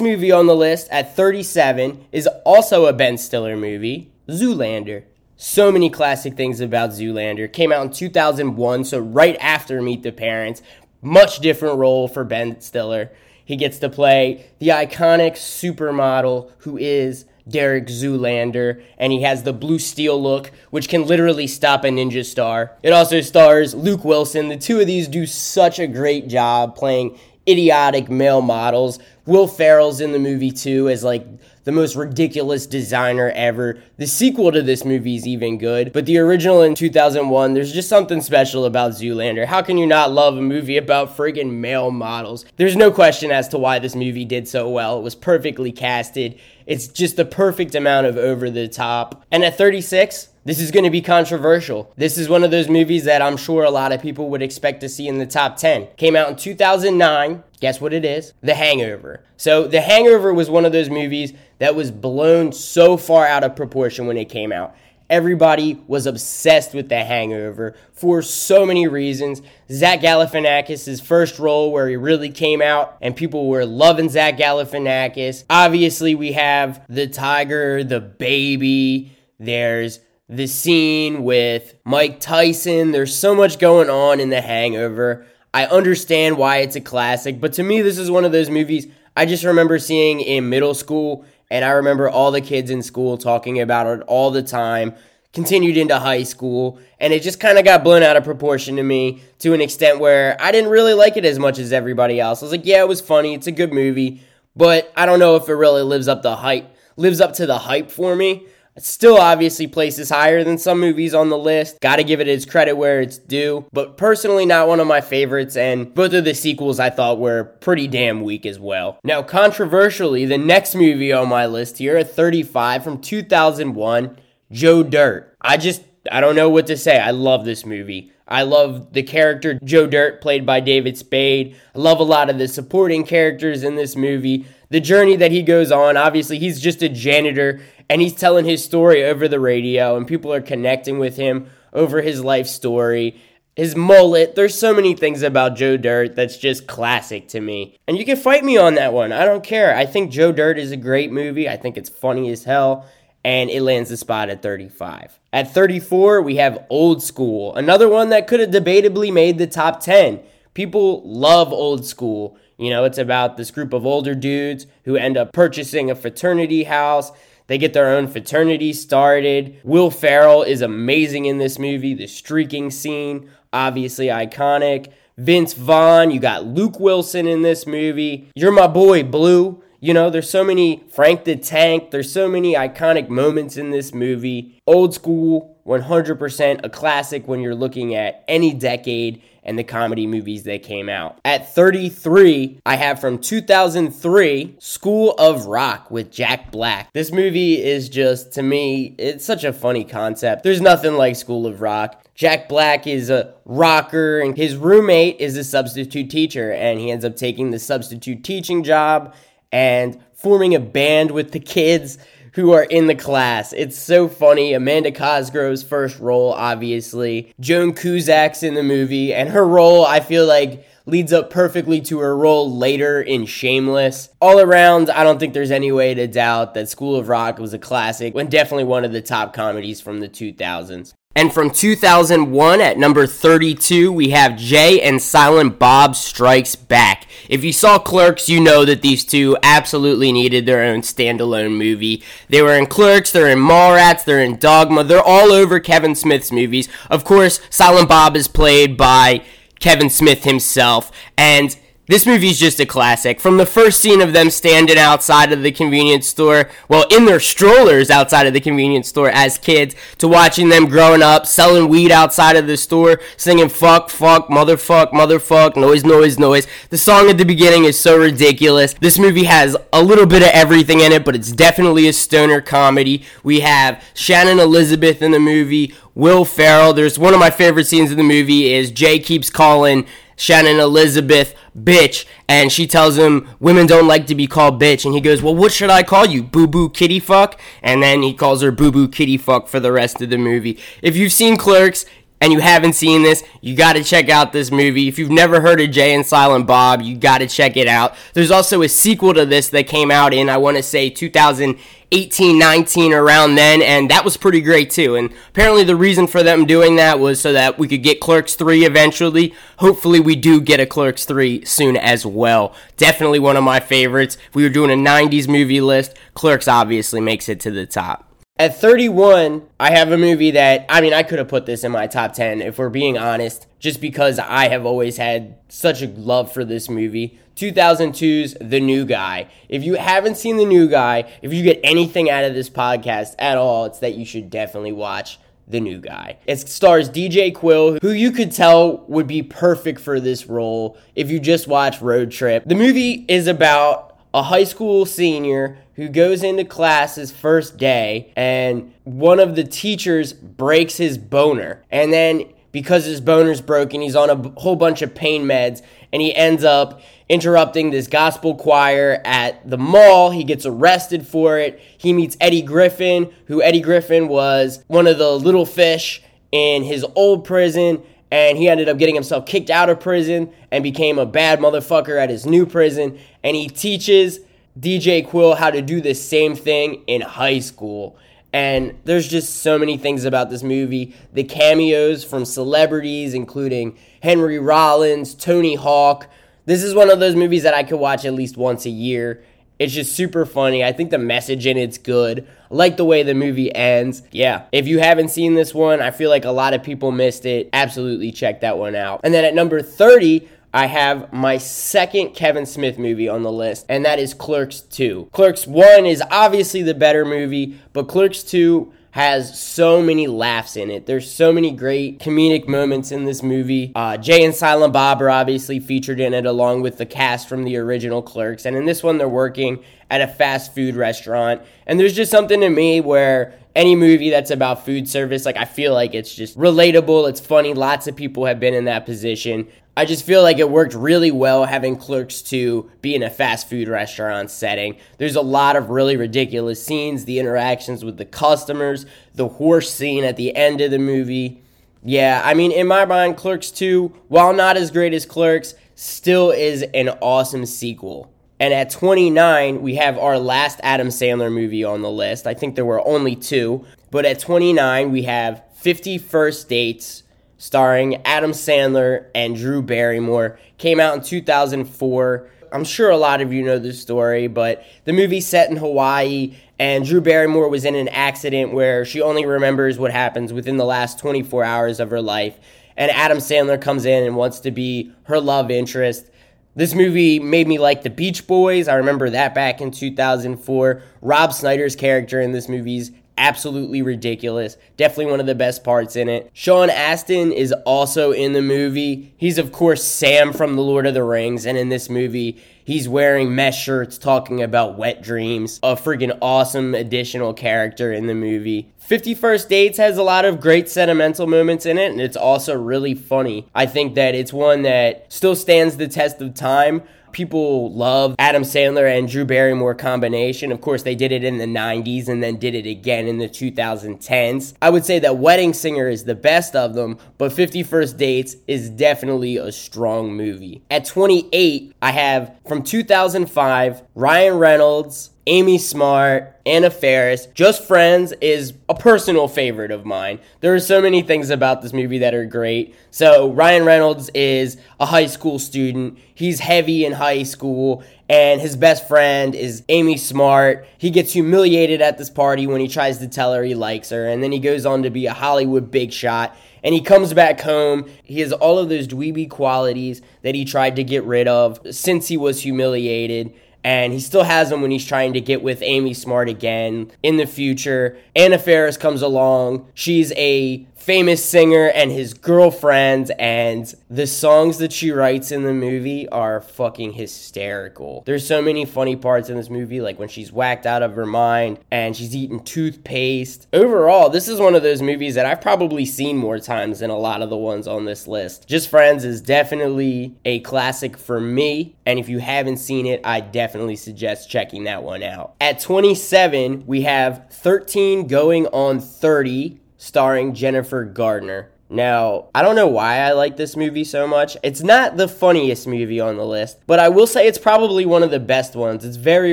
movie 0.00 0.32
on 0.32 0.46
the 0.46 0.54
list 0.54 0.88
at 0.90 1.16
37 1.46 2.06
is 2.10 2.26
also 2.44 2.86
a 2.86 2.92
Ben 2.92 3.16
Stiller 3.16 3.56
movie, 3.56 4.10
Zoolander. 4.28 5.04
So 5.36 5.70
many 5.70 5.88
classic 5.88 6.34
things 6.34 6.60
about 6.60 6.90
Zoolander. 6.90 7.52
Came 7.52 7.72
out 7.72 7.86
in 7.86 7.92
2001, 7.92 8.84
so 8.84 8.98
right 8.98 9.36
after 9.40 9.80
Meet 9.80 10.02
the 10.02 10.10
Parents. 10.10 10.60
Much 11.02 11.38
different 11.38 11.78
role 11.78 12.08
for 12.08 12.24
Ben 12.24 12.60
Stiller. 12.60 13.12
He 13.44 13.54
gets 13.54 13.78
to 13.78 13.88
play 13.88 14.46
the 14.58 14.68
iconic 14.68 15.34
supermodel 15.34 16.50
who 16.58 16.76
is 16.78 17.26
Derek 17.48 17.86
Zoolander, 17.86 18.82
and 18.98 19.12
he 19.12 19.22
has 19.22 19.44
the 19.44 19.52
blue 19.52 19.78
steel 19.78 20.20
look, 20.20 20.50
which 20.70 20.88
can 20.88 21.06
literally 21.06 21.46
stop 21.46 21.84
a 21.84 21.88
ninja 21.88 22.24
star. 22.24 22.76
It 22.82 22.92
also 22.92 23.20
stars 23.20 23.72
Luke 23.72 24.04
Wilson. 24.04 24.48
The 24.48 24.56
two 24.56 24.80
of 24.80 24.88
these 24.88 25.06
do 25.06 25.26
such 25.26 25.78
a 25.78 25.86
great 25.86 26.26
job 26.26 26.74
playing 26.74 27.20
idiotic 27.48 28.10
male 28.10 28.42
models. 28.42 28.98
Will 29.24 29.46
Ferrell's 29.46 30.00
in 30.00 30.12
the 30.12 30.18
movie 30.18 30.50
too 30.50 30.88
as 30.88 31.02
like 31.02 31.26
the 31.66 31.72
most 31.72 31.96
ridiculous 31.96 32.64
designer 32.64 33.32
ever. 33.34 33.80
The 33.96 34.06
sequel 34.06 34.52
to 34.52 34.62
this 34.62 34.84
movie 34.84 35.16
is 35.16 35.26
even 35.26 35.58
good, 35.58 35.92
but 35.92 36.06
the 36.06 36.18
original 36.18 36.62
in 36.62 36.76
2001, 36.76 37.54
there's 37.54 37.72
just 37.72 37.88
something 37.88 38.20
special 38.20 38.64
about 38.66 38.92
Zoolander. 38.92 39.46
How 39.46 39.62
can 39.62 39.76
you 39.76 39.84
not 39.84 40.12
love 40.12 40.36
a 40.38 40.42
movie 40.42 40.76
about 40.76 41.16
friggin' 41.16 41.54
male 41.54 41.90
models? 41.90 42.44
There's 42.54 42.76
no 42.76 42.92
question 42.92 43.32
as 43.32 43.48
to 43.48 43.58
why 43.58 43.80
this 43.80 43.96
movie 43.96 44.24
did 44.24 44.46
so 44.46 44.68
well. 44.68 44.98
It 44.98 45.02
was 45.02 45.16
perfectly 45.16 45.72
casted. 45.72 46.38
It's 46.66 46.86
just 46.86 47.16
the 47.16 47.24
perfect 47.24 47.74
amount 47.74 48.06
of 48.06 48.16
over 48.16 48.48
the 48.48 48.68
top. 48.68 49.24
And 49.32 49.44
at 49.44 49.58
36, 49.58 50.28
this 50.46 50.60
is 50.60 50.70
going 50.70 50.84
to 50.84 50.90
be 50.90 51.02
controversial. 51.02 51.92
This 51.96 52.16
is 52.16 52.28
one 52.28 52.44
of 52.44 52.52
those 52.52 52.68
movies 52.68 53.02
that 53.04 53.20
I'm 53.20 53.36
sure 53.36 53.64
a 53.64 53.70
lot 53.70 53.90
of 53.90 54.00
people 54.00 54.30
would 54.30 54.42
expect 54.42 54.80
to 54.82 54.88
see 54.88 55.08
in 55.08 55.18
the 55.18 55.26
top 55.26 55.56
10. 55.56 55.88
Came 55.96 56.14
out 56.14 56.28
in 56.28 56.36
2009. 56.36 57.42
Guess 57.60 57.80
what 57.80 57.92
it 57.92 58.04
is? 58.04 58.32
The 58.42 58.54
Hangover. 58.54 59.24
So, 59.36 59.66
The 59.66 59.80
Hangover 59.80 60.32
was 60.32 60.48
one 60.48 60.64
of 60.64 60.70
those 60.70 60.88
movies 60.88 61.32
that 61.58 61.74
was 61.74 61.90
blown 61.90 62.52
so 62.52 62.96
far 62.96 63.26
out 63.26 63.42
of 63.42 63.56
proportion 63.56 64.06
when 64.06 64.16
it 64.16 64.28
came 64.28 64.52
out. 64.52 64.76
Everybody 65.10 65.82
was 65.88 66.06
obsessed 66.06 66.74
with 66.74 66.88
The 66.88 67.02
Hangover 67.02 67.74
for 67.92 68.22
so 68.22 68.64
many 68.64 68.86
reasons. 68.86 69.42
Zach 69.68 70.00
Galifianakis' 70.00 71.02
first 71.02 71.40
role 71.40 71.72
where 71.72 71.88
he 71.88 71.96
really 71.96 72.30
came 72.30 72.62
out 72.62 72.96
and 73.00 73.16
people 73.16 73.48
were 73.48 73.66
loving 73.66 74.08
Zach 74.08 74.38
Galifianakis. 74.38 75.42
Obviously, 75.50 76.14
we 76.14 76.32
have 76.32 76.84
the 76.88 77.08
tiger, 77.08 77.82
the 77.82 78.00
baby, 78.00 79.12
there's 79.38 80.00
the 80.28 80.46
scene 80.46 81.22
with 81.22 81.74
Mike 81.84 82.18
Tyson. 82.18 82.90
There's 82.90 83.14
so 83.14 83.34
much 83.34 83.58
going 83.58 83.88
on 83.88 84.18
in 84.18 84.30
The 84.30 84.40
Hangover. 84.40 85.26
I 85.54 85.66
understand 85.66 86.36
why 86.36 86.58
it's 86.58 86.76
a 86.76 86.80
classic, 86.80 87.40
but 87.40 87.52
to 87.54 87.62
me, 87.62 87.80
this 87.80 87.96
is 87.98 88.10
one 88.10 88.24
of 88.24 88.32
those 88.32 88.50
movies 88.50 88.88
I 89.16 89.24
just 89.24 89.44
remember 89.44 89.78
seeing 89.78 90.20
in 90.20 90.50
middle 90.50 90.74
school, 90.74 91.24
and 91.50 91.64
I 91.64 91.70
remember 91.70 92.10
all 92.10 92.30
the 92.30 92.40
kids 92.42 92.70
in 92.70 92.82
school 92.82 93.16
talking 93.16 93.60
about 93.60 93.86
it 93.86 94.04
all 94.06 94.30
the 94.30 94.42
time. 94.42 94.94
Continued 95.32 95.76
into 95.76 95.98
high 95.98 96.22
school, 96.22 96.78
and 96.98 97.12
it 97.12 97.22
just 97.22 97.40
kind 97.40 97.58
of 97.58 97.64
got 97.64 97.84
blown 97.84 98.02
out 98.02 98.16
of 98.16 98.24
proportion 98.24 98.76
to 98.76 98.82
me 98.82 99.22
to 99.40 99.52
an 99.52 99.60
extent 99.60 100.00
where 100.00 100.34
I 100.40 100.50
didn't 100.50 100.70
really 100.70 100.94
like 100.94 101.18
it 101.18 101.26
as 101.26 101.38
much 101.38 101.58
as 101.58 101.74
everybody 101.74 102.18
else. 102.18 102.42
I 102.42 102.46
was 102.46 102.52
like, 102.52 102.64
yeah, 102.64 102.80
it 102.80 102.88
was 102.88 103.02
funny, 103.02 103.34
it's 103.34 103.46
a 103.46 103.52
good 103.52 103.70
movie, 103.70 104.22
but 104.54 104.90
I 104.96 105.04
don't 105.04 105.18
know 105.18 105.36
if 105.36 105.48
it 105.50 105.54
really 105.54 105.82
lives 105.82 106.08
up 106.08 106.22
the 106.22 106.36
hype, 106.36 106.74
lives 106.96 107.20
up 107.20 107.34
to 107.34 107.46
the 107.46 107.58
hype 107.58 107.90
for 107.90 108.16
me. 108.16 108.46
Still, 108.78 109.16
obviously, 109.16 109.66
places 109.66 110.10
higher 110.10 110.44
than 110.44 110.58
some 110.58 110.80
movies 110.80 111.14
on 111.14 111.30
the 111.30 111.38
list. 111.38 111.80
Gotta 111.80 112.04
give 112.04 112.20
it 112.20 112.28
its 112.28 112.44
credit 112.44 112.76
where 112.76 113.00
it's 113.00 113.18
due. 113.18 113.66
But 113.72 113.96
personally, 113.96 114.44
not 114.44 114.68
one 114.68 114.80
of 114.80 114.86
my 114.86 115.00
favorites, 115.00 115.56
and 115.56 115.94
both 115.94 116.12
of 116.12 116.24
the 116.24 116.34
sequels 116.34 116.78
I 116.78 116.90
thought 116.90 117.18
were 117.18 117.44
pretty 117.44 117.88
damn 117.88 118.22
weak 118.22 118.44
as 118.44 118.58
well. 118.58 118.98
Now, 119.02 119.22
controversially, 119.22 120.26
the 120.26 120.38
next 120.38 120.74
movie 120.74 121.12
on 121.12 121.28
my 121.28 121.46
list 121.46 121.78
here 121.78 121.96
at 121.96 122.10
35 122.10 122.84
from 122.84 123.00
2001, 123.00 124.18
Joe 124.52 124.82
Dirt. 124.82 125.34
I 125.40 125.56
just, 125.56 125.82
I 126.12 126.20
don't 126.20 126.36
know 126.36 126.50
what 126.50 126.66
to 126.66 126.76
say. 126.76 126.98
I 126.98 127.12
love 127.12 127.44
this 127.44 127.64
movie. 127.64 128.12
I 128.28 128.42
love 128.42 128.92
the 128.92 129.04
character 129.04 129.58
Joe 129.62 129.86
Dirt, 129.86 130.20
played 130.20 130.44
by 130.44 130.60
David 130.60 130.98
Spade. 130.98 131.56
I 131.74 131.78
love 131.78 132.00
a 132.00 132.04
lot 132.04 132.28
of 132.28 132.38
the 132.38 132.48
supporting 132.48 133.04
characters 133.04 133.62
in 133.62 133.76
this 133.76 133.94
movie. 133.94 134.46
The 134.68 134.80
journey 134.80 135.14
that 135.16 135.30
he 135.30 135.42
goes 135.42 135.70
on, 135.70 135.96
obviously, 135.96 136.40
he's 136.40 136.60
just 136.60 136.82
a 136.82 136.88
janitor 136.88 137.60
and 137.88 138.00
he's 138.00 138.14
telling 138.14 138.44
his 138.44 138.64
story 138.64 139.04
over 139.04 139.28
the 139.28 139.40
radio, 139.40 139.96
and 139.96 140.06
people 140.06 140.32
are 140.32 140.40
connecting 140.40 140.98
with 140.98 141.16
him 141.16 141.48
over 141.72 142.00
his 142.02 142.24
life 142.24 142.46
story. 142.46 143.20
His 143.54 143.74
mullet, 143.74 144.34
there's 144.34 144.58
so 144.58 144.74
many 144.74 144.94
things 144.94 145.22
about 145.22 145.56
Joe 145.56 145.76
Dirt 145.76 146.14
that's 146.14 146.36
just 146.36 146.66
classic 146.66 147.28
to 147.28 147.40
me. 147.40 147.78
And 147.88 147.96
you 147.96 148.04
can 148.04 148.16
fight 148.16 148.44
me 148.44 148.58
on 148.58 148.74
that 148.74 148.92
one. 148.92 149.12
I 149.12 149.24
don't 149.24 149.42
care. 149.42 149.74
I 149.74 149.86
think 149.86 150.10
Joe 150.10 150.30
Dirt 150.30 150.58
is 150.58 150.72
a 150.72 150.76
great 150.76 151.10
movie. 151.10 151.48
I 151.48 151.56
think 151.56 151.78
it's 151.78 151.88
funny 151.88 152.30
as 152.30 152.44
hell 152.44 152.86
and 153.26 153.50
it 153.50 153.60
lands 153.60 153.90
the 153.90 153.96
spot 153.96 154.28
at 154.28 154.40
35. 154.40 155.18
At 155.32 155.52
34, 155.52 156.22
we 156.22 156.36
have 156.36 156.64
Old 156.70 157.02
School, 157.02 157.56
another 157.56 157.88
one 157.88 158.10
that 158.10 158.28
could 158.28 158.38
have 158.38 158.50
debatably 158.50 159.12
made 159.12 159.36
the 159.36 159.48
top 159.48 159.80
10. 159.80 160.20
People 160.54 161.02
love 161.04 161.52
Old 161.52 161.84
School. 161.84 162.38
You 162.56 162.70
know, 162.70 162.84
it's 162.84 162.98
about 162.98 163.36
this 163.36 163.50
group 163.50 163.72
of 163.72 163.84
older 163.84 164.14
dudes 164.14 164.68
who 164.84 164.94
end 164.94 165.16
up 165.16 165.32
purchasing 165.32 165.90
a 165.90 165.96
fraternity 165.96 166.62
house. 166.62 167.10
They 167.46 167.58
get 167.58 167.72
their 167.72 167.88
own 167.88 168.08
fraternity 168.08 168.72
started. 168.72 169.60
Will 169.62 169.90
Ferrell 169.90 170.42
is 170.42 170.62
amazing 170.62 171.26
in 171.26 171.38
this 171.38 171.58
movie. 171.58 171.94
The 171.94 172.06
streaking 172.06 172.70
scene, 172.70 173.30
obviously 173.52 174.06
iconic. 174.06 174.92
Vince 175.16 175.54
Vaughn, 175.54 176.10
you 176.10 176.20
got 176.20 176.44
Luke 176.44 176.78
Wilson 176.78 177.26
in 177.26 177.42
this 177.42 177.66
movie. 177.66 178.30
You're 178.34 178.52
my 178.52 178.66
boy, 178.66 179.02
Blue. 179.02 179.62
You 179.80 179.94
know, 179.94 180.10
there's 180.10 180.28
so 180.28 180.42
many 180.42 180.84
Frank 180.90 181.24
the 181.24 181.36
Tank, 181.36 181.90
there's 181.90 182.10
so 182.10 182.28
many 182.28 182.54
iconic 182.54 183.08
moments 183.08 183.56
in 183.56 183.70
this 183.70 183.94
movie. 183.94 184.60
Old 184.66 184.94
school, 184.94 185.56
100% 185.66 186.60
a 186.64 186.68
classic 186.68 187.28
when 187.28 187.40
you're 187.40 187.54
looking 187.54 187.94
at 187.94 188.24
any 188.26 188.52
decade 188.52 189.22
and 189.46 189.58
the 189.58 189.64
comedy 189.64 190.06
movies 190.06 190.42
that 190.42 190.62
came 190.62 190.90
out. 190.90 191.18
At 191.24 191.54
33, 191.54 192.60
I 192.66 192.76
have 192.76 193.00
from 193.00 193.18
2003 193.18 194.56
School 194.58 195.12
of 195.12 195.46
Rock 195.46 195.90
with 195.90 196.10
Jack 196.10 196.50
Black. 196.50 196.92
This 196.92 197.12
movie 197.12 197.62
is 197.62 197.88
just, 197.88 198.32
to 198.32 198.42
me, 198.42 198.94
it's 198.98 199.24
such 199.24 199.44
a 199.44 199.52
funny 199.52 199.84
concept. 199.84 200.42
There's 200.42 200.60
nothing 200.60 200.94
like 200.94 201.16
School 201.16 201.46
of 201.46 201.62
Rock. 201.62 202.02
Jack 202.14 202.48
Black 202.48 202.86
is 202.86 203.08
a 203.08 203.34
rocker, 203.44 204.20
and 204.20 204.36
his 204.36 204.56
roommate 204.56 205.20
is 205.20 205.36
a 205.36 205.44
substitute 205.44 206.10
teacher, 206.10 206.52
and 206.52 206.80
he 206.80 206.90
ends 206.90 207.04
up 207.04 207.14
taking 207.14 207.52
the 207.52 207.58
substitute 207.58 208.24
teaching 208.24 208.64
job 208.64 209.14
and 209.52 210.02
forming 210.14 210.54
a 210.54 210.60
band 210.60 211.12
with 211.12 211.30
the 211.30 211.38
kids 211.40 211.98
who 212.36 212.52
are 212.52 212.64
in 212.64 212.86
the 212.86 212.94
class. 212.94 213.54
It's 213.54 213.78
so 213.78 214.08
funny. 214.08 214.52
Amanda 214.52 214.92
Cosgrove's 214.92 215.62
first 215.62 215.98
role, 215.98 216.34
obviously. 216.34 217.32
Joan 217.40 217.72
Cusack's 217.72 218.42
in 218.42 218.52
the 218.52 218.62
movie, 218.62 219.14
and 219.14 219.30
her 219.30 219.46
role, 219.46 219.86
I 219.86 220.00
feel 220.00 220.26
like, 220.26 220.66
leads 220.84 221.14
up 221.14 221.30
perfectly 221.30 221.80
to 221.80 221.98
her 222.00 222.14
role 222.14 222.54
later 222.54 223.00
in 223.00 223.24
Shameless. 223.24 224.10
All 224.20 224.38
around, 224.38 224.90
I 224.90 225.02
don't 225.02 225.18
think 225.18 225.32
there's 225.32 225.50
any 225.50 225.72
way 225.72 225.94
to 225.94 226.06
doubt 226.06 226.52
that 226.52 226.68
School 226.68 226.94
of 226.94 227.08
Rock 227.08 227.38
was 227.38 227.54
a 227.54 227.58
classic 227.58 228.14
and 228.14 228.30
definitely 228.30 228.64
one 228.64 228.84
of 228.84 228.92
the 228.92 229.00
top 229.00 229.32
comedies 229.32 229.80
from 229.80 230.00
the 230.00 230.08
2000s. 230.08 230.92
And 231.16 231.32
from 231.32 231.48
2001 231.48 232.60
at 232.60 232.76
number 232.76 233.06
32, 233.06 233.90
we 233.90 234.10
have 234.10 234.36
Jay 234.36 234.82
and 234.82 235.00
Silent 235.00 235.58
Bob 235.58 235.96
Strikes 235.96 236.54
Back. 236.54 237.06
If 237.30 237.42
you 237.42 237.54
saw 237.54 237.78
Clerks, 237.78 238.28
you 238.28 238.38
know 238.38 238.66
that 238.66 238.82
these 238.82 239.02
two 239.02 239.34
absolutely 239.42 240.12
needed 240.12 240.44
their 240.44 240.62
own 240.62 240.82
standalone 240.82 241.56
movie. 241.56 242.02
They 242.28 242.42
were 242.42 242.52
in 242.52 242.66
Clerks, 242.66 243.12
they're 243.12 243.30
in 243.30 243.38
Mallrats, 243.38 244.04
they're 244.04 244.20
in 244.20 244.36
Dogma, 244.36 244.84
they're 244.84 245.02
all 245.02 245.32
over 245.32 245.58
Kevin 245.58 245.94
Smith's 245.94 246.30
movies. 246.30 246.68
Of 246.90 247.04
course, 247.04 247.40
Silent 247.48 247.88
Bob 247.88 248.14
is 248.14 248.28
played 248.28 248.76
by 248.76 249.22
Kevin 249.58 249.88
Smith 249.88 250.24
himself, 250.24 250.92
and 251.16 251.58
this 251.88 252.04
movie's 252.04 252.38
just 252.38 252.58
a 252.58 252.66
classic. 252.66 253.20
From 253.20 253.36
the 253.36 253.46
first 253.46 253.80
scene 253.80 254.00
of 254.00 254.12
them 254.12 254.30
standing 254.30 254.76
outside 254.76 255.32
of 255.32 255.42
the 255.42 255.52
convenience 255.52 256.08
store, 256.08 256.50
well, 256.68 256.84
in 256.90 257.04
their 257.04 257.20
strollers 257.20 257.90
outside 257.90 258.26
of 258.26 258.32
the 258.32 258.40
convenience 258.40 258.88
store 258.88 259.10
as 259.10 259.38
kids, 259.38 259.76
to 259.98 260.08
watching 260.08 260.48
them 260.48 260.66
growing 260.66 261.02
up, 261.02 261.26
selling 261.26 261.68
weed 261.68 261.92
outside 261.92 262.36
of 262.36 262.46
the 262.46 262.56
store, 262.56 263.00
singing 263.16 263.48
fuck, 263.48 263.88
fuck, 263.88 264.28
motherfuck, 264.28 264.90
motherfuck, 264.90 265.56
noise, 265.56 265.84
noise, 265.84 266.18
noise. 266.18 266.46
The 266.70 266.78
song 266.78 267.08
at 267.08 267.18
the 267.18 267.24
beginning 267.24 267.64
is 267.64 267.78
so 267.78 267.96
ridiculous. 267.96 268.74
This 268.74 268.98
movie 268.98 269.24
has 269.24 269.56
a 269.72 269.82
little 269.82 270.06
bit 270.06 270.22
of 270.22 270.30
everything 270.30 270.80
in 270.80 270.90
it, 270.92 271.04
but 271.04 271.14
it's 271.14 271.30
definitely 271.30 271.86
a 271.86 271.92
stoner 271.92 272.40
comedy. 272.40 273.04
We 273.22 273.40
have 273.40 273.82
Shannon 273.94 274.40
Elizabeth 274.40 275.02
in 275.02 275.12
the 275.12 275.20
movie, 275.20 275.74
Will 275.94 276.24
Ferrell. 276.24 276.72
There's 276.72 276.98
one 276.98 277.14
of 277.14 277.20
my 277.20 277.30
favorite 277.30 277.66
scenes 277.66 277.90
in 277.90 277.96
the 277.96 278.02
movie 278.02 278.52
is 278.52 278.70
Jay 278.70 278.98
keeps 278.98 279.30
calling 279.30 279.86
Shannon 280.16 280.58
Elizabeth 280.58 281.34
bitch. 281.56 282.06
And 282.28 282.50
she 282.50 282.66
tells 282.66 282.96
him 282.96 283.28
women 283.38 283.66
don't 283.66 283.86
like 283.86 284.06
to 284.08 284.14
be 284.14 284.26
called 284.26 284.60
bitch. 284.60 284.84
And 284.84 284.94
he 284.94 285.00
goes 285.00 285.22
well 285.22 285.34
what 285.34 285.52
should 285.52 285.70
i 285.70 285.82
call 285.82 286.06
you? 286.06 286.22
Boo 286.22 286.46
boo 286.46 286.68
kitty 286.68 286.98
fuck? 286.98 287.38
And 287.62 287.82
then 287.82 288.02
he 288.02 288.14
calls 288.14 288.42
her 288.42 288.50
boo 288.50 288.72
boo 288.72 288.88
kitty 288.88 289.16
fuck 289.16 289.46
for 289.48 289.60
the 289.60 289.72
rest 289.72 290.00
of 290.02 290.10
the 290.10 290.18
movie. 290.18 290.58
If 290.82 290.96
you've 290.96 291.12
seen 291.12 291.36
clerks 291.36 291.84
and 292.20 292.32
you 292.32 292.38
haven't 292.40 292.72
seen 292.72 293.02
this, 293.02 293.22
you 293.40 293.54
got 293.54 293.74
to 293.74 293.84
check 293.84 294.08
out 294.08 294.32
this 294.32 294.50
movie. 294.50 294.88
If 294.88 294.98
you've 294.98 295.10
never 295.10 295.40
heard 295.40 295.60
of 295.60 295.70
Jay 295.70 295.94
and 295.94 296.04
Silent 296.04 296.46
Bob, 296.46 296.80
you 296.80 296.96
got 296.96 297.18
to 297.18 297.26
check 297.26 297.56
it 297.56 297.68
out. 297.68 297.94
There's 298.14 298.30
also 298.30 298.62
a 298.62 298.68
sequel 298.68 299.12
to 299.14 299.26
this 299.26 299.50
that 299.50 299.66
came 299.66 299.90
out 299.90 300.14
in, 300.14 300.30
I 300.30 300.38
want 300.38 300.56
to 300.56 300.62
say, 300.62 300.88
2018, 300.88 302.38
19, 302.38 302.94
around 302.94 303.34
then, 303.34 303.60
and 303.60 303.90
that 303.90 304.02
was 304.02 304.16
pretty 304.16 304.40
great 304.40 304.70
too. 304.70 304.96
And 304.96 305.12
apparently, 305.28 305.62
the 305.62 305.76
reason 305.76 306.06
for 306.06 306.22
them 306.22 306.46
doing 306.46 306.76
that 306.76 306.98
was 306.98 307.20
so 307.20 307.34
that 307.34 307.58
we 307.58 307.68
could 307.68 307.82
get 307.82 308.00
Clerks 308.00 308.34
3 308.34 308.64
eventually. 308.64 309.34
Hopefully, 309.58 310.00
we 310.00 310.16
do 310.16 310.40
get 310.40 310.58
a 310.58 310.66
Clerks 310.66 311.04
3 311.04 311.44
soon 311.44 311.76
as 311.76 312.06
well. 312.06 312.54
Definitely 312.78 313.18
one 313.18 313.36
of 313.36 313.44
my 313.44 313.60
favorites. 313.60 314.16
If 314.28 314.34
we 314.34 314.42
were 314.42 314.48
doing 314.48 314.70
a 314.70 314.90
90s 314.90 315.28
movie 315.28 315.60
list, 315.60 315.94
Clerks 316.14 316.48
obviously 316.48 317.02
makes 317.02 317.28
it 317.28 317.40
to 317.40 317.50
the 317.50 317.66
top. 317.66 318.04
At 318.38 318.60
31, 318.60 319.48
I 319.58 319.70
have 319.70 319.90
a 319.90 319.96
movie 319.96 320.32
that, 320.32 320.66
I 320.68 320.82
mean, 320.82 320.92
I 320.92 321.02
could 321.04 321.18
have 321.18 321.28
put 321.28 321.46
this 321.46 321.64
in 321.64 321.72
my 321.72 321.86
top 321.86 322.12
10 322.12 322.42
if 322.42 322.58
we're 322.58 322.68
being 322.68 322.98
honest, 322.98 323.46
just 323.58 323.80
because 323.80 324.18
I 324.18 324.48
have 324.48 324.66
always 324.66 324.98
had 324.98 325.38
such 325.48 325.80
a 325.80 325.86
love 325.86 326.30
for 326.30 326.44
this 326.44 326.68
movie. 326.68 327.18
2002's 327.36 328.36
The 328.38 328.60
New 328.60 328.84
Guy. 328.84 329.28
If 329.48 329.64
you 329.64 329.76
haven't 329.76 330.18
seen 330.18 330.36
The 330.36 330.44
New 330.44 330.68
Guy, 330.68 331.10
if 331.22 331.32
you 331.32 331.42
get 331.42 331.60
anything 331.64 332.10
out 332.10 332.24
of 332.24 332.34
this 332.34 332.50
podcast 332.50 333.14
at 333.18 333.38
all, 333.38 333.64
it's 333.64 333.78
that 333.78 333.94
you 333.94 334.04
should 334.04 334.28
definitely 334.28 334.72
watch 334.72 335.18
The 335.48 335.60
New 335.60 335.80
Guy. 335.80 336.18
It 336.26 336.36
stars 336.36 336.90
DJ 336.90 337.34
Quill, 337.34 337.78
who 337.80 337.90
you 337.90 338.10
could 338.10 338.32
tell 338.32 338.84
would 338.86 339.06
be 339.06 339.22
perfect 339.22 339.80
for 339.80 339.98
this 339.98 340.26
role 340.26 340.76
if 340.94 341.10
you 341.10 341.20
just 341.20 341.48
watch 341.48 341.80
Road 341.80 342.10
Trip. 342.10 342.44
The 342.44 342.54
movie 342.54 343.06
is 343.08 343.28
about 343.28 343.85
a 344.16 344.22
high 344.22 344.44
school 344.44 344.86
senior 344.86 345.58
who 345.74 345.90
goes 345.90 346.22
into 346.22 346.42
class 346.42 346.94
his 346.94 347.12
first 347.12 347.58
day 347.58 348.10
and 348.16 348.72
one 348.84 349.20
of 349.20 349.36
the 349.36 349.44
teachers 349.44 350.14
breaks 350.14 350.78
his 350.78 350.96
boner. 350.96 351.62
And 351.70 351.92
then 351.92 352.24
because 352.50 352.86
his 352.86 353.02
boner's 353.02 353.42
broken, 353.42 353.82
he's 353.82 353.94
on 353.94 354.08
a 354.08 354.40
whole 354.40 354.56
bunch 354.56 354.80
of 354.80 354.94
pain 354.94 355.24
meds 355.24 355.60
and 355.92 356.00
he 356.00 356.14
ends 356.14 356.44
up 356.44 356.80
interrupting 357.10 357.70
this 357.70 357.88
gospel 357.88 358.34
choir 358.34 359.02
at 359.04 359.48
the 359.48 359.58
mall. 359.58 360.12
He 360.12 360.24
gets 360.24 360.46
arrested 360.46 361.06
for 361.06 361.38
it. 361.38 361.60
He 361.76 361.92
meets 361.92 362.16
Eddie 362.18 362.40
Griffin, 362.40 363.12
who 363.26 363.42
Eddie 363.42 363.60
Griffin 363.60 364.08
was 364.08 364.64
one 364.66 364.86
of 364.86 364.96
the 364.96 365.10
little 365.10 365.44
fish 365.44 366.02
in 366.32 366.62
his 366.62 366.86
old 366.94 367.26
prison 367.26 367.82
and 368.10 368.38
he 368.38 368.48
ended 368.48 368.68
up 368.68 368.78
getting 368.78 368.94
himself 368.94 369.26
kicked 369.26 369.50
out 369.50 369.68
of 369.68 369.80
prison 369.80 370.32
and 370.50 370.62
became 370.62 370.98
a 370.98 371.06
bad 371.06 371.40
motherfucker 371.40 372.00
at 372.00 372.10
his 372.10 372.26
new 372.26 372.46
prison 372.46 372.98
and 373.22 373.36
he 373.36 373.48
teaches 373.48 374.20
DJ 374.58 375.06
Quill 375.06 375.34
how 375.34 375.50
to 375.50 375.60
do 375.60 375.80
the 375.80 375.94
same 375.94 376.34
thing 376.34 376.82
in 376.86 377.02
high 377.02 377.40
school. 377.40 377.96
And 378.32 378.76
there's 378.84 379.08
just 379.08 379.42
so 379.42 379.58
many 379.58 379.76
things 379.76 380.04
about 380.04 380.30
this 380.30 380.42
movie. 380.42 380.94
The 381.12 381.24
cameos 381.24 382.04
from 382.04 382.24
celebrities, 382.24 383.14
including 383.14 383.76
Henry 384.02 384.38
Rollins, 384.38 385.14
Tony 385.14 385.54
Hawk. 385.54 386.08
This 386.44 386.62
is 386.62 386.74
one 386.74 386.90
of 386.90 387.00
those 387.00 387.16
movies 387.16 387.42
that 387.44 387.54
I 387.54 387.62
could 387.62 387.78
watch 387.78 388.04
at 388.04 388.14
least 388.14 388.36
once 388.36 388.66
a 388.66 388.70
year. 388.70 389.24
It's 389.58 389.72
just 389.72 389.96
super 389.96 390.26
funny. 390.26 390.62
I 390.62 390.72
think 390.72 390.90
the 390.90 390.98
message 390.98 391.46
in 391.46 391.56
it's 391.56 391.78
good. 391.78 392.26
I 392.50 392.54
like 392.54 392.76
the 392.76 392.84
way 392.84 393.02
the 393.02 393.14
movie 393.14 393.54
ends. 393.54 394.02
Yeah, 394.10 394.44
if 394.52 394.66
you 394.66 394.78
haven't 394.78 395.08
seen 395.08 395.34
this 395.34 395.54
one, 395.54 395.80
I 395.80 395.90
feel 395.90 396.10
like 396.10 396.24
a 396.24 396.30
lot 396.30 396.52
of 396.52 396.62
people 396.62 396.92
missed 396.92 397.24
it. 397.24 397.48
Absolutely 397.52 398.12
check 398.12 398.42
that 398.42 398.58
one 398.58 398.74
out. 398.74 399.00
And 399.02 399.14
then 399.14 399.24
at 399.24 399.34
number 399.34 399.62
30, 399.62 400.28
I 400.52 400.66
have 400.66 401.12
my 401.12 401.38
second 401.38 402.14
Kevin 402.14 402.46
Smith 402.46 402.78
movie 402.78 403.08
on 403.08 403.22
the 403.22 403.32
list, 403.32 403.66
and 403.68 403.84
that 403.84 403.98
is 403.98 404.14
Clerks 404.14 404.60
2. 404.60 405.10
Clerks 405.12 405.46
1 405.46 405.84
is 405.86 406.02
obviously 406.10 406.62
the 406.62 406.74
better 406.74 407.04
movie, 407.04 407.58
but 407.72 407.88
Clerks 407.88 408.22
2 408.22 408.72
has 408.96 409.38
so 409.38 409.82
many 409.82 410.06
laughs 410.06 410.56
in 410.56 410.70
it. 410.70 410.86
There's 410.86 411.12
so 411.12 411.30
many 411.30 411.50
great 411.50 411.98
comedic 411.98 412.48
moments 412.48 412.90
in 412.90 413.04
this 413.04 413.22
movie. 413.22 413.70
Uh, 413.74 413.98
Jay 413.98 414.24
and 414.24 414.34
Silent 414.34 414.72
Bob 414.72 415.02
are 415.02 415.10
obviously 415.10 415.60
featured 415.60 416.00
in 416.00 416.14
it 416.14 416.24
along 416.24 416.62
with 416.62 416.78
the 416.78 416.86
cast 416.86 417.28
from 417.28 417.44
the 417.44 417.58
original 417.58 418.00
Clerks. 418.00 418.46
And 418.46 418.56
in 418.56 418.64
this 418.64 418.82
one, 418.82 418.96
they're 418.96 419.06
working 419.06 419.62
at 419.90 420.00
a 420.00 420.08
fast 420.08 420.54
food 420.54 420.76
restaurant. 420.76 421.42
And 421.66 421.78
there's 421.78 421.94
just 421.94 422.10
something 422.10 422.40
to 422.40 422.48
me 422.48 422.80
where 422.80 423.38
any 423.54 423.76
movie 423.76 424.08
that's 424.08 424.30
about 424.30 424.64
food 424.64 424.88
service, 424.88 425.26
like 425.26 425.36
I 425.36 425.44
feel 425.44 425.74
like 425.74 425.94
it's 425.94 426.14
just 426.14 426.34
relatable, 426.38 427.06
it's 427.10 427.20
funny. 427.20 427.52
Lots 427.52 427.86
of 427.86 427.96
people 427.96 428.24
have 428.24 428.40
been 428.40 428.54
in 428.54 428.64
that 428.64 428.86
position. 428.86 429.46
I 429.78 429.84
just 429.84 430.06
feel 430.06 430.22
like 430.22 430.38
it 430.38 430.48
worked 430.48 430.72
really 430.72 431.10
well 431.10 431.44
having 431.44 431.76
Clerks 431.76 432.22
2 432.22 432.70
be 432.80 432.94
in 432.94 433.02
a 433.02 433.10
fast 433.10 433.50
food 433.50 433.68
restaurant 433.68 434.30
setting. 434.30 434.78
There's 434.96 435.16
a 435.16 435.20
lot 435.20 435.54
of 435.54 435.68
really 435.68 435.98
ridiculous 435.98 436.64
scenes, 436.64 437.04
the 437.04 437.18
interactions 437.18 437.84
with 437.84 437.98
the 437.98 438.06
customers, 438.06 438.86
the 439.14 439.28
horse 439.28 439.70
scene 439.70 440.02
at 440.02 440.16
the 440.16 440.34
end 440.34 440.62
of 440.62 440.70
the 440.70 440.78
movie. 440.78 441.42
Yeah, 441.84 442.22
I 442.24 442.32
mean, 442.32 442.52
in 442.52 442.66
my 442.66 442.86
mind, 442.86 443.18
Clerks 443.18 443.50
2, 443.50 443.88
while 444.08 444.32
not 444.32 444.56
as 444.56 444.70
great 444.70 444.94
as 444.94 445.04
Clerks, 445.04 445.54
still 445.74 446.30
is 446.30 446.62
an 446.72 446.88
awesome 447.02 447.44
sequel. 447.44 448.10
And 448.40 448.54
at 448.54 448.70
29, 448.70 449.60
we 449.60 449.74
have 449.74 449.98
our 449.98 450.18
last 450.18 450.58
Adam 450.62 450.88
Sandler 450.88 451.32
movie 451.32 451.64
on 451.64 451.82
the 451.82 451.90
list. 451.90 452.26
I 452.26 452.32
think 452.32 452.54
there 452.54 452.64
were 452.64 452.86
only 452.86 453.14
two. 453.14 453.66
But 453.90 454.06
at 454.06 454.20
29, 454.20 454.90
we 454.90 455.02
have 455.02 455.42
50 455.54 455.98
First 455.98 456.48
Dates 456.48 457.02
starring 457.38 457.96
Adam 458.04 458.32
Sandler 458.32 459.06
and 459.14 459.36
Drew 459.36 459.62
Barrymore. 459.62 460.38
Came 460.58 460.80
out 460.80 460.94
in 460.94 461.02
2004. 461.02 462.30
I'm 462.52 462.64
sure 462.64 462.90
a 462.90 462.96
lot 462.96 463.20
of 463.20 463.32
you 463.32 463.42
know 463.42 463.58
this 463.58 463.80
story, 463.80 464.28
but 464.28 464.64
the 464.84 464.92
movie 464.92 465.20
set 465.20 465.50
in 465.50 465.56
Hawaii, 465.56 466.34
and 466.58 466.86
Drew 466.86 467.00
Barrymore 467.00 467.48
was 467.48 467.64
in 467.64 467.74
an 467.74 467.88
accident 467.88 468.52
where 468.52 468.84
she 468.84 469.02
only 469.02 469.26
remembers 469.26 469.78
what 469.78 469.90
happens 469.90 470.32
within 470.32 470.56
the 470.56 470.64
last 470.64 470.98
24 470.98 471.44
hours 471.44 471.80
of 471.80 471.90
her 471.90 472.00
life. 472.00 472.38
And 472.76 472.90
Adam 472.90 473.18
Sandler 473.18 473.60
comes 473.60 473.84
in 473.84 474.04
and 474.04 474.16
wants 474.16 474.40
to 474.40 474.50
be 474.50 474.92
her 475.04 475.20
love 475.20 475.50
interest. 475.50 476.06
This 476.54 476.74
movie 476.74 477.18
made 477.18 477.48
me 477.48 477.58
like 477.58 477.82
the 477.82 477.90
Beach 477.90 478.26
Boys. 478.26 478.68
I 478.68 478.76
remember 478.76 479.10
that 479.10 479.34
back 479.34 479.60
in 479.60 479.70
2004. 479.70 480.82
Rob 481.02 481.34
Schneider's 481.34 481.76
character 481.76 482.20
in 482.20 482.32
this 482.32 482.48
movie's 482.48 482.92
absolutely 483.18 483.82
ridiculous. 483.82 484.56
Definitely 484.76 485.10
one 485.10 485.20
of 485.20 485.26
the 485.26 485.34
best 485.34 485.64
parts 485.64 485.96
in 485.96 486.08
it. 486.08 486.30
Sean 486.32 486.70
Astin 486.70 487.32
is 487.32 487.52
also 487.64 488.12
in 488.12 488.32
the 488.32 488.42
movie. 488.42 489.12
He's, 489.16 489.38
of 489.38 489.52
course, 489.52 489.82
Sam 489.84 490.32
from 490.32 490.56
The 490.56 490.62
Lord 490.62 490.86
of 490.86 490.94
the 490.94 491.02
Rings, 491.02 491.46
and 491.46 491.56
in 491.56 491.68
this 491.68 491.88
movie, 491.88 492.38
he's 492.66 492.88
wearing 492.88 493.34
mesh 493.34 493.62
shirts 493.62 493.96
talking 493.96 494.42
about 494.42 494.76
wet 494.76 495.02
dreams. 495.02 495.58
A 495.62 495.76
freaking 495.76 496.16
awesome 496.20 496.74
additional 496.74 497.32
character 497.32 497.92
in 497.92 498.06
the 498.06 498.14
movie. 498.14 498.70
50 498.78 499.14
First 499.14 499.48
Dates 499.48 499.78
has 499.78 499.96
a 499.96 500.02
lot 500.02 500.24
of 500.24 500.40
great 500.40 500.68
sentimental 500.68 501.26
moments 501.26 501.64
in 501.64 501.78
it, 501.78 501.90
and 501.90 502.00
it's 502.00 502.16
also 502.16 502.54
really 502.54 502.94
funny. 502.94 503.46
I 503.54 503.66
think 503.66 503.94
that 503.94 504.14
it's 504.14 504.32
one 504.32 504.62
that 504.62 505.12
still 505.12 505.34
stands 505.34 505.76
the 505.76 505.88
test 505.88 506.20
of 506.20 506.34
time 506.34 506.82
people 507.16 507.72
love 507.72 508.14
Adam 508.18 508.42
Sandler 508.42 508.86
and 508.86 509.08
Drew 509.08 509.24
Barrymore 509.24 509.74
combination. 509.74 510.52
Of 510.52 510.60
course, 510.60 510.82
they 510.82 510.94
did 510.94 511.12
it 511.12 511.24
in 511.24 511.38
the 511.38 511.46
90s 511.46 512.08
and 512.08 512.22
then 512.22 512.36
did 512.36 512.54
it 512.54 512.66
again 512.66 513.06
in 513.06 513.16
the 513.16 513.26
2010s. 513.26 514.52
I 514.60 514.68
would 514.68 514.84
say 514.84 514.98
that 514.98 515.16
Wedding 515.16 515.54
Singer 515.54 515.88
is 515.88 516.04
the 516.04 516.14
best 516.14 516.54
of 516.54 516.74
them, 516.74 516.98
but 517.16 517.32
50 517.32 517.62
First 517.62 517.96
Dates 517.96 518.36
is 518.46 518.68
definitely 518.68 519.38
a 519.38 519.50
strong 519.50 520.14
movie. 520.14 520.60
At 520.70 520.84
28, 520.84 521.74
I 521.80 521.90
have 521.90 522.36
from 522.46 522.55
2005 522.62 523.82
Ryan 523.94 524.38
Reynolds, 524.38 525.10
Amy 525.26 525.58
Smart, 525.58 526.36
Anna 526.46 526.70
Faris. 526.70 527.26
Just 527.34 527.64
Friends 527.64 528.12
is 528.20 528.54
a 528.68 528.74
personal 528.74 529.26
favorite 529.26 529.70
of 529.70 529.84
mine. 529.84 530.20
There 530.40 530.54
are 530.54 530.60
so 530.60 530.80
many 530.80 531.02
things 531.02 531.30
about 531.30 531.62
this 531.62 531.72
movie 531.72 531.98
that 531.98 532.14
are 532.14 532.24
great. 532.24 532.74
So, 532.90 533.32
Ryan 533.32 533.64
Reynolds 533.64 534.08
is 534.14 534.56
a 534.78 534.86
high 534.86 535.06
school 535.06 535.38
student. 535.38 535.98
He's 536.14 536.40
heavy 536.40 536.84
in 536.84 536.92
high 536.92 537.24
school, 537.24 537.82
and 538.08 538.40
his 538.40 538.56
best 538.56 538.86
friend 538.86 539.34
is 539.34 539.62
Amy 539.68 539.96
Smart. 539.96 540.66
He 540.78 540.90
gets 540.90 541.12
humiliated 541.12 541.80
at 541.80 541.98
this 541.98 542.10
party 542.10 542.46
when 542.46 542.60
he 542.60 542.68
tries 542.68 542.98
to 542.98 543.08
tell 543.08 543.32
her 543.34 543.42
he 543.42 543.54
likes 543.54 543.90
her, 543.90 544.06
and 544.06 544.22
then 544.22 544.32
he 544.32 544.38
goes 544.38 544.64
on 544.64 544.82
to 544.84 544.90
be 544.90 545.06
a 545.06 545.12
Hollywood 545.12 545.70
big 545.70 545.92
shot. 545.92 546.36
And 546.62 546.74
he 546.74 546.80
comes 546.80 547.14
back 547.14 547.40
home. 547.40 547.88
He 548.02 548.20
has 548.20 548.32
all 548.32 548.58
of 548.58 548.68
those 548.68 548.88
dweeby 548.88 549.30
qualities 549.30 550.02
that 550.22 550.34
he 550.34 550.44
tried 550.44 550.76
to 550.76 550.84
get 550.84 551.04
rid 551.04 551.28
of 551.28 551.60
since 551.70 552.08
he 552.08 552.16
was 552.16 552.42
humiliated 552.42 553.32
and 553.66 553.92
he 553.92 553.98
still 553.98 554.22
has 554.22 554.48
them 554.48 554.62
when 554.62 554.70
he's 554.70 554.86
trying 554.86 555.12
to 555.12 555.20
get 555.20 555.42
with 555.42 555.60
Amy 555.60 555.92
Smart 555.92 556.28
again 556.28 556.88
in 557.02 557.16
the 557.16 557.26
future. 557.26 557.98
Anna 558.14 558.38
Faris 558.38 558.76
comes 558.76 559.02
along. 559.02 559.66
She's 559.74 560.12
a 560.12 560.64
famous 560.76 561.24
singer 561.24 561.66
and 561.74 561.90
his 561.90 562.14
girlfriend, 562.14 563.10
and 563.18 563.74
the 563.90 564.06
songs 564.06 564.58
that 564.58 564.72
she 564.72 564.90
writes 564.90 565.32
in 565.32 565.42
the 565.42 565.52
movie 565.52 566.08
are 566.10 566.40
fucking 566.40 566.92
hysterical. 566.92 568.02
There's 568.06 568.26
so 568.26 568.40
many 568.40 568.64
funny 568.64 568.94
parts 568.94 569.28
in 569.28 569.36
this 569.36 569.50
movie, 569.50 569.80
like 569.80 569.98
when 569.98 570.08
she's 570.08 570.30
whacked 570.30 570.66
out 570.66 570.82
of 570.82 570.94
her 570.94 571.06
mind 571.06 571.58
and 571.70 571.96
she's 571.96 572.14
eating 572.14 572.40
toothpaste. 572.40 573.48
Overall, 573.52 574.10
this 574.10 574.28
is 574.28 574.38
one 574.38 574.54
of 574.54 574.62
those 574.62 574.82
movies 574.82 575.14
that 575.16 575.26
I've 575.26 575.40
probably 575.40 575.84
seen 575.84 576.18
more 576.18 576.38
times 576.38 576.80
than 576.80 576.90
a 576.90 576.98
lot 576.98 577.22
of 577.22 577.30
the 577.30 577.36
ones 577.36 577.66
on 577.66 577.84
this 577.84 578.06
list. 578.06 578.46
Just 578.46 578.68
Friends 578.68 579.04
is 579.04 579.20
definitely 579.20 580.14
a 580.24 580.40
classic 580.40 580.96
for 580.96 581.20
me, 581.20 581.74
and 581.86 581.98
if 581.98 582.08
you 582.08 582.18
haven't 582.18 582.58
seen 582.58 582.86
it, 582.86 583.00
I 583.02 583.20
definitely 583.20 583.76
suggest 583.76 584.30
checking 584.30 584.64
that 584.64 584.82
one 584.82 585.02
out. 585.02 585.34
At 585.40 585.60
27, 585.60 586.64
we 586.66 586.82
have 586.82 587.26
13 587.30 588.06
going 588.06 588.46
on 588.48 588.80
30 588.80 589.60
starring 589.76 590.34
Jennifer 590.34 590.84
Gardner. 590.84 591.50
Now, 591.68 592.26
I 592.34 592.42
don't 592.42 592.54
know 592.54 592.68
why 592.68 592.98
I 592.98 593.12
like 593.12 593.36
this 593.36 593.56
movie 593.56 593.84
so 593.84 594.06
much. 594.06 594.36
It's 594.42 594.62
not 594.62 594.96
the 594.96 595.08
funniest 595.08 595.66
movie 595.66 596.00
on 596.00 596.16
the 596.16 596.24
list, 596.24 596.58
but 596.66 596.78
I 596.78 596.88
will 596.88 597.08
say 597.08 597.26
it's 597.26 597.38
probably 597.38 597.84
one 597.84 598.04
of 598.04 598.10
the 598.10 598.20
best 598.20 598.54
ones. 598.54 598.84
It's 598.84 598.96
very 598.96 599.32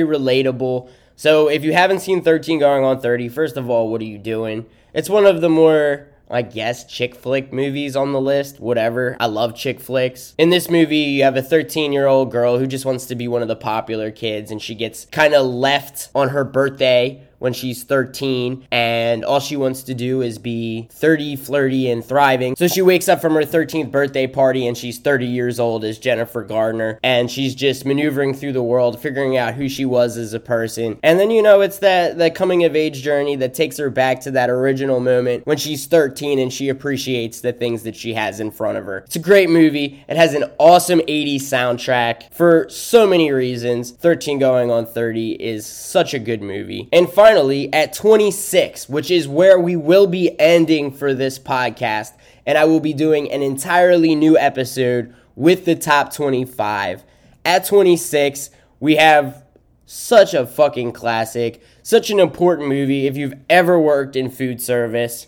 relatable. 0.00 0.88
So, 1.16 1.48
if 1.48 1.62
you 1.62 1.72
haven't 1.72 2.00
seen 2.00 2.22
13 2.22 2.58
Going 2.58 2.84
on 2.84 3.00
30, 3.00 3.28
first 3.28 3.56
of 3.56 3.70
all, 3.70 3.88
what 3.88 4.00
are 4.00 4.04
you 4.04 4.18
doing? 4.18 4.66
It's 4.92 5.08
one 5.08 5.26
of 5.26 5.40
the 5.40 5.48
more 5.48 6.08
I 6.30 6.42
guess 6.42 6.84
chick 6.84 7.14
flick 7.14 7.52
movies 7.52 7.94
on 7.94 8.12
the 8.12 8.20
list, 8.20 8.58
whatever. 8.58 9.16
I 9.20 9.26
love 9.26 9.54
chick 9.54 9.78
flicks. 9.78 10.34
In 10.38 10.50
this 10.50 10.70
movie, 10.70 10.96
you 10.96 11.22
have 11.22 11.36
a 11.36 11.42
13 11.42 11.92
year 11.92 12.06
old 12.06 12.32
girl 12.32 12.58
who 12.58 12.66
just 12.66 12.84
wants 12.84 13.06
to 13.06 13.14
be 13.14 13.28
one 13.28 13.42
of 13.42 13.48
the 13.48 13.56
popular 13.56 14.10
kids, 14.10 14.50
and 14.50 14.60
she 14.60 14.74
gets 14.74 15.04
kind 15.06 15.34
of 15.34 15.46
left 15.46 16.08
on 16.14 16.30
her 16.30 16.42
birthday 16.42 17.22
when 17.38 17.52
she's 17.52 17.84
13 17.84 18.66
and 18.70 19.24
all 19.24 19.40
she 19.40 19.56
wants 19.56 19.82
to 19.84 19.94
do 19.94 20.22
is 20.22 20.38
be 20.38 20.88
30, 20.92 21.36
flirty, 21.36 21.90
and 21.90 22.04
thriving. 22.04 22.56
So 22.56 22.68
she 22.68 22.82
wakes 22.82 23.08
up 23.08 23.20
from 23.20 23.34
her 23.34 23.42
13th 23.42 23.90
birthday 23.90 24.26
party 24.26 24.66
and 24.66 24.76
she's 24.76 24.98
30 24.98 25.26
years 25.26 25.60
old 25.60 25.84
as 25.84 25.98
Jennifer 25.98 26.42
Gardner 26.42 26.98
and 27.02 27.30
she's 27.30 27.54
just 27.54 27.84
maneuvering 27.84 28.34
through 28.34 28.52
the 28.52 28.62
world, 28.62 29.00
figuring 29.00 29.36
out 29.36 29.54
who 29.54 29.68
she 29.68 29.84
was 29.84 30.16
as 30.16 30.34
a 30.34 30.40
person. 30.40 30.98
And 31.02 31.18
then, 31.18 31.30
you 31.30 31.42
know, 31.42 31.60
it's 31.60 31.78
that, 31.78 32.18
that 32.18 32.34
coming 32.34 32.64
of 32.64 32.76
age 32.76 33.02
journey 33.02 33.36
that 33.36 33.54
takes 33.54 33.76
her 33.78 33.90
back 33.90 34.20
to 34.20 34.30
that 34.32 34.50
original 34.50 35.00
moment 35.00 35.46
when 35.46 35.56
she's 35.56 35.86
13 35.86 36.38
and 36.38 36.52
she 36.52 36.68
appreciates 36.68 37.40
the 37.40 37.52
things 37.52 37.82
that 37.82 37.96
she 37.96 38.14
has 38.14 38.40
in 38.40 38.50
front 38.50 38.78
of 38.78 38.84
her. 38.86 38.98
It's 38.98 39.16
a 39.16 39.20
great 39.20 39.50
movie. 39.50 40.04
It 40.08 40.16
has 40.16 40.34
an 40.34 40.44
awesome 40.58 41.00
80s 41.00 41.42
soundtrack 41.42 42.32
for 42.32 42.68
so 42.68 43.06
many 43.06 43.32
reasons. 43.32 43.90
13 43.90 44.38
going 44.38 44.70
on 44.70 44.86
30 44.86 45.32
is 45.32 45.66
such 45.66 46.14
a 46.14 46.18
good 46.18 46.42
movie. 46.42 46.88
And 46.92 47.08
finally, 47.08 47.23
finally, 47.24 47.72
at 47.72 47.94
26, 47.94 48.86
which 48.86 49.10
is 49.10 49.26
where 49.26 49.58
we 49.58 49.74
will 49.74 50.06
be 50.06 50.38
ending 50.38 50.92
for 50.92 51.14
this 51.14 51.38
podcast, 51.38 52.12
and 52.44 52.58
I 52.58 52.66
will 52.66 52.80
be 52.80 52.92
doing 52.92 53.32
an 53.32 53.40
entirely 53.40 54.14
new 54.14 54.36
episode 54.36 55.14
with 55.34 55.64
the 55.64 55.74
top 55.74 56.12
25. 56.12 57.02
At 57.46 57.64
26, 57.64 58.50
we 58.78 58.96
have 58.96 59.42
such 59.86 60.34
a 60.34 60.46
fucking 60.46 60.92
classic, 60.92 61.62
such 61.82 62.10
an 62.10 62.20
important 62.20 62.68
movie 62.68 63.06
if 63.06 63.16
you've 63.16 63.38
ever 63.48 63.80
worked 63.80 64.16
in 64.16 64.28
food 64.28 64.60
service. 64.60 65.26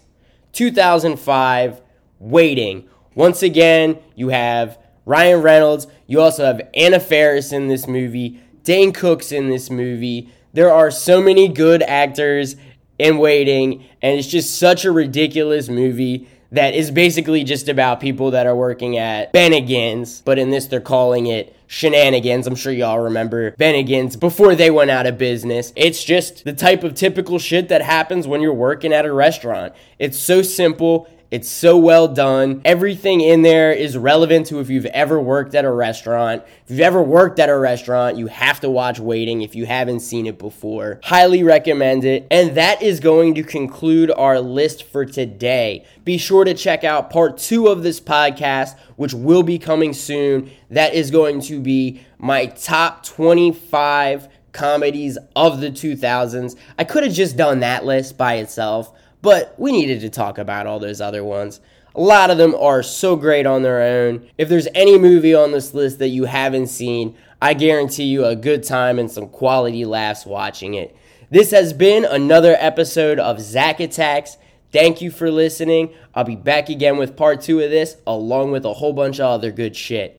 2005, 0.53 1.81
Waiting. 2.19 2.91
Once 3.15 3.43
again, 3.43 3.99
you 4.15 4.29
have 4.29 4.79
Ryan 5.07 5.41
Reynolds. 5.41 5.87
You 6.07 6.21
also 6.21 6.45
have 6.45 6.61
Anna 6.75 7.01
Faris 7.01 7.55
in 7.55 7.69
this 7.69 7.89
movie. 7.89 8.39
Dane 8.65 8.93
Cook's 8.93 9.33
in 9.33 9.49
this 9.49 9.71
movie. 9.71 10.31
There 10.57 10.73
are 10.73 10.91
so 10.91 11.21
many 11.21 11.49
good 11.49 11.83
actors 11.83 12.57
in 12.99 13.19
waiting, 13.19 13.85
and 14.01 14.19
it's 14.19 14.27
just 14.27 14.59
such 14.59 14.87
a 14.87 14.91
ridiculous 14.91 15.69
movie 15.69 16.29
that 16.51 16.73
is 16.73 16.91
basically 16.91 17.45
just 17.45 17.69
about 17.69 18.01
people 18.01 18.31
that 18.31 18.47
are 18.47 18.57
working 18.57 18.97
at 18.97 19.35
Bennigan's, 19.35 20.23
but 20.23 20.39
in 20.39 20.49
this 20.49 20.65
they're 20.65 20.81
calling 20.81 21.27
it 21.27 21.55
shenanigans. 21.67 22.47
I'm 22.47 22.55
sure 22.55 22.73
y'all 22.73 23.01
remember 23.01 23.51
Bennigan's 23.51 24.17
before 24.17 24.55
they 24.55 24.71
went 24.71 24.91
out 24.91 25.07
of 25.07 25.19
business. 25.19 25.75
It's 25.77 26.03
just 26.03 26.45
the 26.45 26.55
type 26.55 26.85
of 26.85 26.95
typical 26.95 27.39
shit 27.39 27.69
that 27.69 27.83
happens 27.83 28.27
when 28.27 28.41
you're 28.41 28.55
working 28.55 28.95
at 28.95 29.05
a 29.05 29.13
restaurant. 29.13 29.75
It's 29.99 30.19
so 30.19 30.41
simple. 30.41 31.07
It's 31.29 31.49
so 31.49 31.77
well 31.77 32.07
done. 32.07 32.61
Everything 32.65 33.21
in 33.21 33.43
there 33.43 33.73
is 33.73 33.97
relevant 33.97 34.47
to 34.47 34.61
if 34.61 34.71
you've 34.71 34.87
ever 34.87 35.21
worked 35.21 35.57
at 35.57 35.65
a 35.65 35.71
restaurant. 35.71 36.45
If 36.65 36.71
you've 36.71 36.81
ever 36.81 37.03
worked 37.03 37.41
at 37.41 37.49
a 37.49 37.59
restaurant, 37.59 38.17
you 38.17 38.29
have 38.29 38.61
to 38.61 38.71
watch 38.71 39.01
Waiting 39.01 39.43
if 39.43 39.57
you 39.57 39.67
haven't 39.67 40.01
seen 40.01 40.27
it 40.27 40.39
before. 40.39 41.01
Highly 41.03 41.43
recommend 41.43 42.05
it. 42.05 42.29
And 42.31 42.57
that 42.57 42.81
is 42.81 43.01
going 43.01 43.35
to 43.35 43.43
conclude 43.43 44.13
our 44.13 44.41
list 44.41 44.85
for 44.85 45.05
today. 45.05 45.85
Be 46.05 46.17
sure 46.17 46.45
to 46.45 46.55
check 46.55 46.85
out 46.85 47.11
part 47.11 47.39
two 47.39 47.67
of 47.67 47.83
this 47.83 48.01
podcast, 48.01 48.79
which 48.95 49.13
will 49.13 49.43
be 49.43 49.59
coming 49.59 49.95
soon. 49.95 50.51
That 50.71 50.95
is 50.95 51.11
going 51.11 51.41
to 51.43 51.61
be 51.61 52.03
my 52.19 52.47
top 52.47 53.05
25 53.05 54.29
comedies 54.53 55.19
of 55.35 55.61
the 55.61 55.71
2000s. 55.71 56.57
I 56.79 56.85
could 56.85 57.03
have 57.05 57.13
just 57.13 57.37
done 57.37 57.61
that 57.61 57.85
list 57.85 58.17
by 58.17 58.37
itself 58.37 58.93
but 59.27 59.59
we 59.59 59.73
needed 59.73 60.03
to 60.03 60.09
talk 60.09 60.39
about 60.39 60.69
all 60.69 60.79
those 60.79 61.01
other 61.01 61.25
ones. 61.25 61.61
A 61.97 62.01
lot 62.01 62.31
of 62.31 62.39
them 62.39 62.55
are 62.55 62.81
so 62.81 63.17
great 63.17 63.45
on 63.45 63.63
their 63.63 63.83
own. 63.83 64.25
If 64.39 64.49
there's 64.49 64.69
any 64.73 65.01
movie 65.01 65.35
on 65.35 65.51
this 65.51 65.75
list 65.75 65.99
that 65.99 66.11
you 66.11 66.27
haven't 66.27 66.69
seen, 66.69 67.17
I 67.43 67.55
guarantee 67.55 68.05
you 68.05 68.25
a 68.25 68.37
good 68.37 68.63
time 68.63 69.01
and 69.01 69.11
some 69.11 69.29
quality 69.29 69.85
laughs 69.85 70.27
watching 70.27 70.75
it. 70.75 70.97
This 71.29 71.51
has 71.51 71.73
been 71.73 72.05
another 72.05 72.57
episode 72.61 73.19
of 73.19 73.41
Zac 73.41 73.81
Attacks. 73.81 74.37
Thank 74.71 75.03
you 75.03 75.11
for 75.11 75.29
listening. 75.29 75.93
I'll 76.15 76.23
be 76.23 76.37
back 76.37 76.69
again 76.69 76.97
with 76.97 77.17
part 77.17 77.41
two 77.41 77.59
of 77.59 77.69
this, 77.69 77.97
along 78.07 78.53
with 78.53 78.65
a 78.65 78.75
whole 78.75 78.93
bunch 78.93 79.19
of 79.19 79.27
other 79.27 79.51
good 79.51 79.75
shit. 79.75 80.15